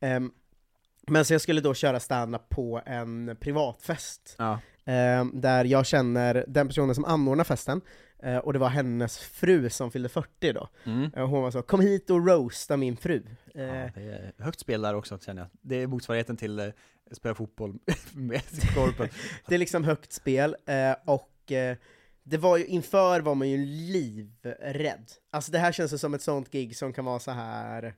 Men 1.06 1.24
så 1.24 1.34
jag 1.34 1.40
skulle 1.40 1.60
då 1.60 1.74
köra 1.74 2.00
stand-up 2.00 2.48
på 2.48 2.82
en 2.86 3.36
privatfest, 3.40 4.34
Ja. 4.38 4.60
ehm, 4.84 5.40
där 5.40 5.64
jag 5.64 5.86
känner 5.86 6.44
den 6.48 6.66
personen 6.68 6.94
som 6.94 7.04
anordnar 7.04 7.44
festen, 7.44 7.80
eh, 8.22 8.36
och 8.38 8.52
det 8.52 8.58
var 8.58 8.68
hennes 8.68 9.18
fru 9.18 9.70
som 9.70 9.90
fyllde 9.90 10.08
40 10.08 10.52
då. 10.52 10.68
Mm. 10.84 11.10
Eh, 11.16 11.26
hon 11.28 11.42
var 11.42 11.50
så, 11.50 11.62
kom 11.62 11.80
hit 11.80 12.10
och 12.10 12.26
roasta 12.26 12.76
min 12.76 12.96
fru. 12.96 13.22
Eh, 13.54 13.62
Ja, 13.64 13.90
det 13.94 14.02
är 14.02 14.32
högt 14.44 14.60
spel 14.60 14.82
där 14.82 14.94
också 14.94 15.18
känner 15.18 15.42
jag. 15.42 15.50
Det 15.62 15.76
är 15.82 15.86
motsvarigheten 15.86 16.36
till 16.36 16.58
eh, 16.60 16.66
spela 17.12 17.34
fotboll 17.34 17.78
med 18.14 18.42
korpen. 18.74 19.08
Det 19.48 19.54
är 19.54 19.58
liksom 19.58 19.84
högt 19.84 20.12
spel, 20.12 20.56
eh, 20.66 20.94
och 21.06 21.52
eh, 21.52 21.76
det 22.22 22.38
var 22.38 22.56
ju, 22.56 22.66
inför 22.66 23.20
var 23.20 23.34
man 23.34 23.48
ju 23.48 23.56
livrädd. 23.66 25.10
Alltså 25.30 25.52
det 25.52 25.58
här 25.58 25.72
känns 25.72 26.00
som 26.00 26.14
ett 26.14 26.22
sånt 26.22 26.50
gig 26.50 26.76
som 26.76 26.92
kan 26.92 27.04
vara 27.04 27.18
så 27.18 27.30
här. 27.30 27.94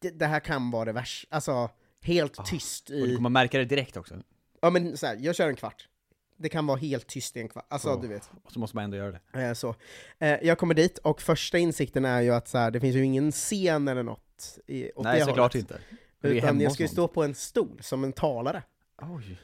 Det, 0.00 0.10
det 0.10 0.26
här 0.26 0.40
kan 0.40 0.70
vara 0.70 0.84
det 0.84 0.92
värsta, 0.92 1.34
alltså 1.36 1.70
helt 2.02 2.46
tyst 2.46 2.90
Och 2.90 2.96
du 2.96 3.12
i... 3.12 3.16
kommer 3.16 3.30
märka 3.30 3.58
det 3.58 3.64
direkt 3.64 3.96
också. 3.96 4.14
Ja 4.60 4.70
men 4.70 4.96
så 4.96 5.06
här, 5.06 5.16
jag 5.20 5.36
kör 5.36 5.48
en 5.48 5.56
kvart. 5.56 5.88
Det 6.36 6.48
kan 6.48 6.66
vara 6.66 6.78
helt 6.78 7.06
tyst 7.06 7.36
i 7.36 7.40
en 7.40 7.48
kvart, 7.48 7.66
alltså 7.68 7.88
Ja. 7.88 7.98
du 8.02 8.08
vet. 8.08 8.30
Och 8.44 8.52
så 8.52 8.58
måste 8.58 8.76
man 8.76 8.84
ändå 8.84 8.96
göra 8.96 9.18
det. 9.32 9.40
Eh, 9.42 9.52
så. 9.52 9.74
Eh, 10.18 10.28
jag 10.42 10.58
kommer 10.58 10.74
dit, 10.74 10.98
och 10.98 11.22
första 11.22 11.58
insikten 11.58 12.04
är 12.04 12.20
ju 12.20 12.30
att 12.34 12.48
så 12.48 12.58
här, 12.58 12.70
det 12.70 12.80
finns 12.80 12.96
ju 12.96 13.04
ingen 13.04 13.32
scen 13.32 13.88
eller 13.88 14.02
något 14.02 14.58
i, 14.66 14.92
åt 14.92 15.04
Nej, 15.04 15.18
det 15.18 15.24
såklart 15.24 15.52
hållet. 15.52 15.70
inte. 15.70 15.80
Utan 16.22 16.60
jag 16.60 16.72
ska 16.72 16.82
ju 16.82 16.88
stå 16.88 17.08
på 17.08 17.22
en 17.24 17.34
stol 17.34 17.78
som 17.82 18.04
en 18.04 18.12
talare. 18.12 18.62
Oj. 19.02 19.38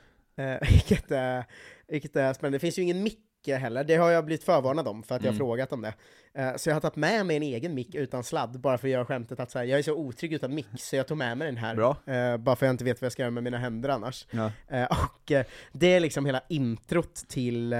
Eh, 0.45 0.59
vilket, 0.71 1.11
är, 1.11 1.45
vilket 1.89 2.17
är 2.17 2.33
spännande. 2.33 2.57
Det 2.57 2.61
finns 2.61 2.79
ju 2.79 2.83
ingen 2.83 3.03
mick 3.03 3.21
heller, 3.55 3.85
det 3.85 3.97
har 3.97 4.11
jag 4.11 4.25
blivit 4.25 4.45
förvarnad 4.45 4.89
om 4.89 5.03
för 5.03 5.15
att 5.15 5.23
jag 5.23 5.29
har 5.29 5.35
Mm. 5.35 5.39
frågat 5.39 5.73
om 5.73 5.83
det. 5.83 5.95
Eh, 6.35 6.57
så 6.57 6.69
jag 6.71 6.75
har 6.75 6.81
tagit 6.81 6.97
med 6.97 7.27
mig 7.27 7.37
en 7.37 7.43
egen 7.43 7.75
mick 7.75 7.95
utan 7.95 8.25
sladd, 8.25 8.61
bara 8.61 8.79
för 8.79 8.89
att 8.89 8.93
göra 8.93 9.05
skämtet 9.05 9.41
att 9.41 9.51
så 9.51 9.59
här, 9.59 9.67
jag 9.67 9.79
är 9.79 9.83
så 9.83 9.93
otrygg 9.95 10.33
utan 10.33 10.55
mick, 10.55 10.67
så 10.79 10.97
jag 10.97 11.07
tog 11.07 11.19
med 11.19 11.39
mig 11.39 11.47
den 11.47 11.57
här. 11.57 11.75
Eh, 12.07 12.37
bara 12.37 12.57
för 12.57 12.67
att 12.67 12.69
jag 12.69 12.75
inte 12.75 12.85
vet 12.85 13.01
vad 13.01 13.07
jag 13.07 13.13
ska 13.13 13.23
göra 13.23 13.31
med 13.31 13.43
mina 13.45 13.59
händer 13.59 13.89
annars. 13.89 14.27
Ja. 14.31 14.53
Eh, 14.69 14.85
och 14.85 15.33
det 15.73 15.87
är 15.95 16.01
liksom 16.01 16.27
hela 16.27 16.41
introt 16.49 17.15
till, 17.29 17.75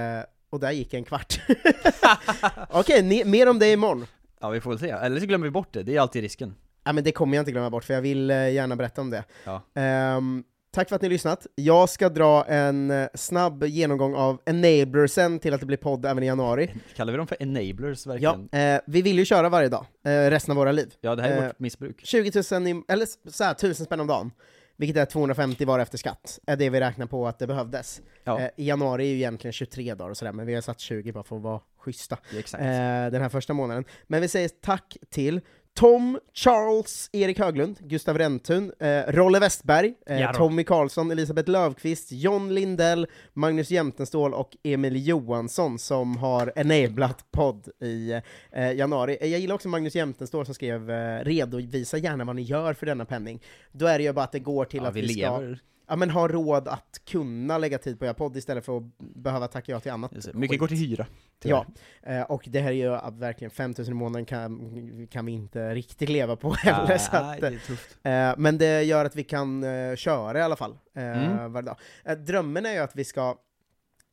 och 0.49 0.59
där 0.59 0.71
gick 0.71 0.93
en 0.93 1.03
kvart. 1.03 1.39
Okej, 2.69 3.01
ne- 3.01 3.25
mer 3.25 3.49
om 3.49 3.59
det 3.59 3.71
imorgon. 3.71 4.05
ja, 4.41 4.49
vi 4.49 4.61
får 4.61 4.69
väl 4.69 4.79
se. 4.79 4.89
Eller 4.89 5.19
så 5.19 5.25
glömmer 5.25 5.47
vi 5.47 5.51
bort 5.51 5.73
det, 5.73 5.83
det 5.83 5.95
är 5.95 5.99
alltid 6.01 6.21
risken. 6.21 6.55
Ja, 6.83 6.93
men 6.93 7.03
det 7.03 7.11
kommer 7.11 7.37
jag 7.37 7.41
inte 7.41 7.51
glömma 7.51 7.69
bort, 7.69 7.83
för 7.83 7.93
jag 7.93 8.01
vill 8.01 8.29
gärna 8.29 8.75
berätta 8.75 9.01
om 9.01 9.09
det. 9.09 9.23
Ja. 9.43 9.61
Ehm, 9.75 10.43
tack 10.77 10.89
för 10.89 10.95
att 10.95 11.01
ni 11.01 11.07
har 11.07 11.11
lyssnat. 11.13 11.47
Jag 11.55 11.89
ska 11.89 12.09
dra 12.09 12.45
en 12.45 12.91
eh, 12.91 13.07
snabb 13.13 13.63
genomgång 13.63 14.15
av 14.15 14.41
enablersen 14.45 15.39
till 15.39 15.53
att 15.53 15.59
det 15.59 15.65
blir 15.65 15.77
podd 15.77 16.05
även 16.05 16.23
i 16.23 16.25
januari. 16.25 16.73
Kallar 16.95 17.13
vi 17.13 17.17
dem 17.17 17.27
för 17.27 17.37
enablers 17.43 18.05
Ja, 18.05 18.11
verkligen? 18.11 18.49
eh, 18.75 18.81
vi 18.87 19.01
vill 19.01 19.17
ju 19.19 19.25
köra 19.25 19.49
varje 19.49 19.69
dag, 19.69 19.85
eh, 20.05 20.09
resten 20.09 20.51
av 20.51 20.57
våra 20.57 20.71
liv. 20.71 20.93
Ja, 21.01 21.15
det 21.15 21.21
här 21.21 21.29
är 21.29 21.37
Eh, 21.41 21.47
vårt 21.47 21.59
missbruk. 21.59 22.01
20 22.05 22.43
000, 22.51 22.67
i, 22.67 22.83
eller 22.87 23.29
så 23.29 23.43
här, 23.43 23.51
1000 23.51 23.85
spänn 23.85 23.99
om 23.99 24.07
dagen, 24.07 24.31
vilket 24.77 24.97
är 24.97 25.05
250 25.05 25.65
var 25.65 25.79
efter 25.79 25.97
skatt, 25.97 26.39
är 26.47 26.55
det 26.55 26.69
vi 26.69 26.79
räknar 26.79 27.05
på 27.05 27.27
att 27.27 27.39
det 27.39 27.47
behövdes. 27.47 28.01
Ja. 28.23 28.39
Eh, 28.39 28.49
I 28.55 28.67
januari 28.67 29.03
är 29.03 29.09
ju 29.09 29.15
egentligen 29.15 29.53
23 29.53 29.95
dagar 29.95 30.09
och 30.09 30.17
sådär, 30.17 30.31
men 30.31 30.45
vi 30.45 30.53
har 30.55 30.61
satt 30.61 30.79
20 30.79 31.11
bara 31.11 31.23
för 31.23 31.35
att 31.35 31.41
vara 31.41 31.59
schyssta. 31.77 32.17
Ja, 32.33 32.39
exakt. 32.39 32.61
eh, 32.61 32.67
den 33.11 33.21
här 33.21 33.29
första 33.29 33.53
månaden. 33.53 33.85
Men 34.07 34.21
vi 34.21 34.27
säger 34.27 34.49
tack 34.61 34.97
till 35.09 35.41
Tom, 35.77 36.19
Charles, 36.33 37.09
Erik 37.13 37.39
Höglund, 37.39 37.77
Gustav 37.79 38.17
Rentun, 38.17 38.71
eh, 38.79 39.01
Rolle 39.07 39.39
Westberg, 39.39 39.93
eh. 40.05 40.31
Tommy 40.31 40.63
Karlsson, 40.63 41.11
Elisabeth 41.11 41.49
Lövqvist, 41.49 42.11
John 42.11 42.53
Lindell, 42.53 43.07
Magnus 43.33 43.71
Jämtenstål 43.71 44.33
och 44.33 44.57
Emil 44.63 45.07
Johansson 45.07 45.79
som 45.79 46.17
har 46.17 46.53
enablat 46.55 47.25
podd 47.31 47.67
i 47.81 48.21
eh, 48.51 48.71
januari. 48.71 49.17
Eh, 49.21 49.27
Jag 49.27 49.39
gillar 49.39 49.55
också 49.55 49.67
Magnus 49.69 49.95
Jämtenstål 49.95 50.45
som 50.45 50.53
skrev 50.55 50.91
eh, 50.91 51.23
redovisa 51.23 51.97
gärna 51.97 52.25
vad 52.25 52.35
ni 52.35 52.41
gör 52.41 52.73
för 52.73 52.85
denna 52.85 53.05
penning. 53.05 53.41
Då 53.71 53.85
är 53.85 53.97
det 53.97 54.03
ju 54.03 54.13
bara 54.13 54.25
att 54.25 54.31
det 54.31 54.39
går 54.39 54.65
till 54.65 54.79
Ja, 54.83 54.87
att 54.89 54.95
vi 54.95 55.01
vi, 55.01 55.07
ska 55.07 55.37
lever. 55.39 55.59
Ja, 55.87 55.95
men 55.95 56.09
ha 56.09 56.27
råd 56.27 56.67
att 56.67 57.01
kunna 57.05 57.57
lägga 57.57 57.77
tid 57.77 57.99
på 57.99 58.05
er 58.05 58.13
podd 58.13 58.37
istället 58.37 58.65
för 58.65 58.77
att 58.77 58.83
behöva 58.97 59.47
tacka 59.47 59.71
ja 59.71 59.79
till 59.79 59.91
annat. 59.91 60.11
Det. 60.11 60.33
Mycket 60.33 60.53
skit. 60.53 60.59
går 60.59 60.67
till 60.67 60.77
hyra. 60.77 61.05
Ja, 61.43 61.65
eh, 62.03 62.21
och 62.21 62.43
det 62.47 62.59
här 62.59 62.69
är 62.69 62.73
ju 62.75 62.93
att 62.95 63.17
verkligen 63.17 63.51
5000 63.51 63.91
i 63.93 63.95
månaden 63.95 64.25
kan, 64.25 65.07
kan 65.11 65.25
vi 65.25 65.31
inte 65.31 65.75
riktigt 65.75 66.09
leva 66.09 66.35
på 66.35 66.53
heller. 66.57 66.87
Nej, 66.87 66.99
så 66.99 67.15
att, 67.17 67.41
det 67.41 67.47
är 67.47 67.51
tufft. 67.67 67.97
eh, 68.03 68.33
men 68.37 68.57
det 68.57 68.83
gör 68.83 69.05
att 69.05 69.15
vi 69.15 69.23
kan 69.23 69.63
eh, 69.63 69.95
köra 69.95 70.39
i 70.39 70.41
alla 70.41 70.55
fall 70.55 70.77
eh, 70.95 71.03
Mm. 71.03 71.53
varje 71.53 71.65
dag. 71.65 71.77
Eh, 72.05 72.17
drömmen 72.17 72.65
är 72.65 72.71
ju 72.73 72.79
att 72.79 72.95
vi 72.95 73.03
ska, 73.03 73.35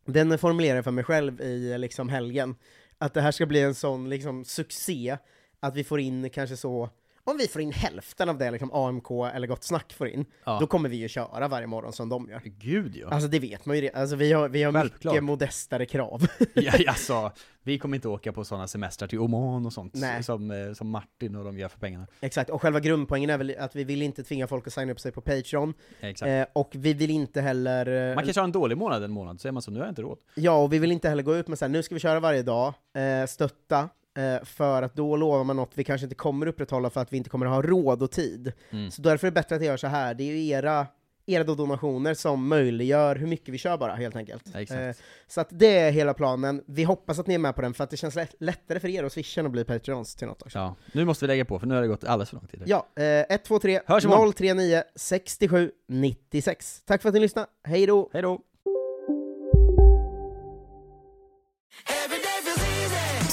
den 0.07 0.39
formulerar 0.39 0.75
jag 0.77 0.85
för 0.85 0.91
mig 0.91 1.05
själv 1.05 1.41
i 1.41 1.73
eh, 1.73 1.79
liksom 1.79 2.09
helgen, 2.09 2.57
att 2.99 3.15
det 3.15 3.21
här 3.21 3.31
ska 3.33 3.47
bli 3.47 3.61
en 3.63 3.75
sån 3.75 4.09
liksom 4.09 4.45
succé, 4.45 5.17
att 5.61 5.77
vi 5.77 5.85
får 5.85 6.01
in 6.01 6.31
kanske 6.31 6.57
så 6.57 6.91
om 7.27 7.37
vi 7.37 7.49
får 7.49 7.63
in 7.63 7.73
hälften 7.73 8.29
av 8.29 8.39
det 8.39 8.51
liksom 8.51 8.73
AMK 8.73 9.11
eller 9.35 9.47
Gott 9.47 9.65
Snack 9.65 9.93
får 9.93 10.09
in, 10.09 10.25
Ja. 10.45 10.57
då 10.61 10.67
kommer 10.67 10.89
vi 10.89 10.97
ju 10.97 11.09
köra 11.09 11.49
varje 11.49 11.67
morgon 11.67 11.93
som 11.93 12.09
de 12.09 12.29
gör. 12.31 12.41
Gud 12.45 12.97
ja. 12.97 13.09
Alltså 13.09 13.29
det 13.29 13.39
vet 13.39 13.67
man 13.67 13.79
ju, 13.79 13.91
alltså 13.95 14.17
vi 14.17 14.33
har, 14.33 14.49
vi 14.49 14.63
har 14.63 14.73
Självklart. 14.73 15.13
mycket 15.15 15.25
modestare 15.25 15.87
krav. 15.87 16.27
ja 16.55 16.73
alltså, 16.89 17.33
vi 17.63 17.79
kommer 17.79 17.97
inte 17.97 18.09
åka 18.09 18.33
på 18.33 18.45
sådana 18.45 18.69
semestrar 18.69 19.09
till 19.09 19.19
Oman 19.19 19.67
och 19.67 19.73
sånt 19.73 19.93
Nej. 19.95 20.23
som, 20.23 20.51
eh, 20.51 20.73
som 20.73 20.89
Martin 20.91 21.37
och 21.37 21.45
de 21.45 21.59
gör 21.59 21.69
för 21.69 21.79
pengarna. 21.79 22.07
Exakt, 22.21 22.51
och 22.51 22.63
själva 22.63 22.81
grundpoängen 22.81 23.31
är 23.31 23.39
väl 23.39 23.57
att 23.59 23.77
vi 23.77 23.85
vill 23.85 24.03
inte 24.03 24.23
tvinga 24.25 24.47
folk 24.47 24.67
att 24.67 24.73
signa 24.73 24.93
upp 24.93 25.01
sig 25.01 25.13
på 25.13 25.21
Patreon, 25.21 25.75
Exakt. 26.01 26.29
eh, 26.29 26.45
och 26.53 26.71
vi 26.75 26.93
vill 26.95 27.11
inte 27.11 27.41
heller... 27.41 28.11
eh, 28.11 28.15
Man 28.15 28.25
kanske 28.25 28.41
har 28.41 28.45
en 28.45 28.53
dålig 28.53 28.79
månad 28.79 29.03
en 29.05 29.11
månad, 29.11 29.41
så 29.41 29.49
är 29.49 29.53
man 29.53 29.63
så, 29.63 29.71
nu 29.71 29.79
har 29.79 29.87
jag 29.87 29.91
inte 29.93 30.03
råd. 30.03 30.19
Ja, 30.35 30.63
och 30.63 30.73
vi 30.73 30.79
vill 30.79 30.93
inte 30.93 31.09
heller 31.09 31.23
gå 31.23 31.37
ut 31.37 31.49
med 31.49 31.59
såhär, 31.59 31.71
nu 31.71 31.83
ska 31.83 31.95
vi 31.95 32.01
köra 32.01 32.21
varje 32.21 32.43
dag, 32.43 32.75
eh, 32.97 33.27
stötta, 33.27 33.89
för 34.45 34.83
att 34.83 34.95
då 34.95 35.17
lovar 35.17 35.45
man 35.45 35.57
något 35.57 35.71
vi 35.75 35.85
kanske 35.85 36.05
inte 36.05 36.15
kommer 36.15 36.47
upprätthålla 36.47 36.91
för 36.91 37.01
att 37.01 37.13
vi 37.13 37.17
inte 37.17 37.31
kommer 37.31 37.47
ha 37.47 37.63
råd 37.63 38.03
och 38.03 38.11
tid. 38.11 38.53
Mm. 38.71 38.91
Så 38.91 39.03
därför 39.03 39.27
är 39.27 39.31
det 39.31 39.35
bättre 39.35 39.57
att 39.57 39.63
jag 39.63 39.71
gör 39.71 39.77
så 39.77 39.87
här. 39.87 40.15
det 40.15 40.25
är 40.25 40.37
ju 40.37 40.49
era, 40.49 40.87
era 41.27 41.45
donationer 41.45 42.15
som 42.15 42.49
möjliggör 42.49 43.17
hur 43.17 43.27
mycket 43.27 43.55
vi 43.55 43.59
kör 43.59 43.79
bara, 43.79 43.95
helt 43.95 44.17
enkelt. 44.17 44.43
Ja. 44.53 44.61
Eh, 44.61 44.95
så 45.27 45.41
att 45.41 45.49
det 45.51 45.79
är 45.79 45.91
hela 45.91 46.15
planen, 46.15 46.63
vi 46.67 46.85
hoppas 46.85 47.19
att 47.19 47.27
ni 47.27 47.35
är 47.35 47.39
med 47.39 47.55
på 47.55 47.63
den, 47.63 47.75
för 47.75 47.85
att 47.85 47.91
det 47.91 47.97
känns 47.97 48.15
lätt, 48.15 48.35
lättare 48.39 48.81
för 48.81 48.89
er 48.89 49.05
att 49.05 49.13
swisha 49.13 49.41
än 49.41 49.47
att 49.47 49.53
bli 49.53 49.65
Patreons 49.65 50.15
till 50.15 50.27
något 50.27 50.43
också. 50.43 50.59
Ja, 50.59 50.75
nu 50.93 51.05
måste 51.05 51.25
vi 51.25 51.27
lägga 51.27 51.45
på, 51.45 51.59
för 51.59 51.67
nu 51.67 51.75
har 51.75 51.83
det 51.83 51.89
gått 51.89 52.05
alldeles 52.05 52.31
för 52.31 52.37
lång 52.37 52.47
tid. 52.47 52.63
Ja, 52.67 52.87
eh, 52.97 53.05
123 53.05 53.81
Hörs 53.87 54.05
imorgon. 54.05 54.33
039 54.33 54.83
67 54.95 55.73
96. 55.87 56.83
Tack 56.87 57.03
för 57.03 57.09
att 57.09 57.15
ni 57.15 57.21
lyssnade, 57.21 57.47
hej 57.65 57.87
då! 57.87 58.11
Hej 58.13 58.23
då! 58.23 58.41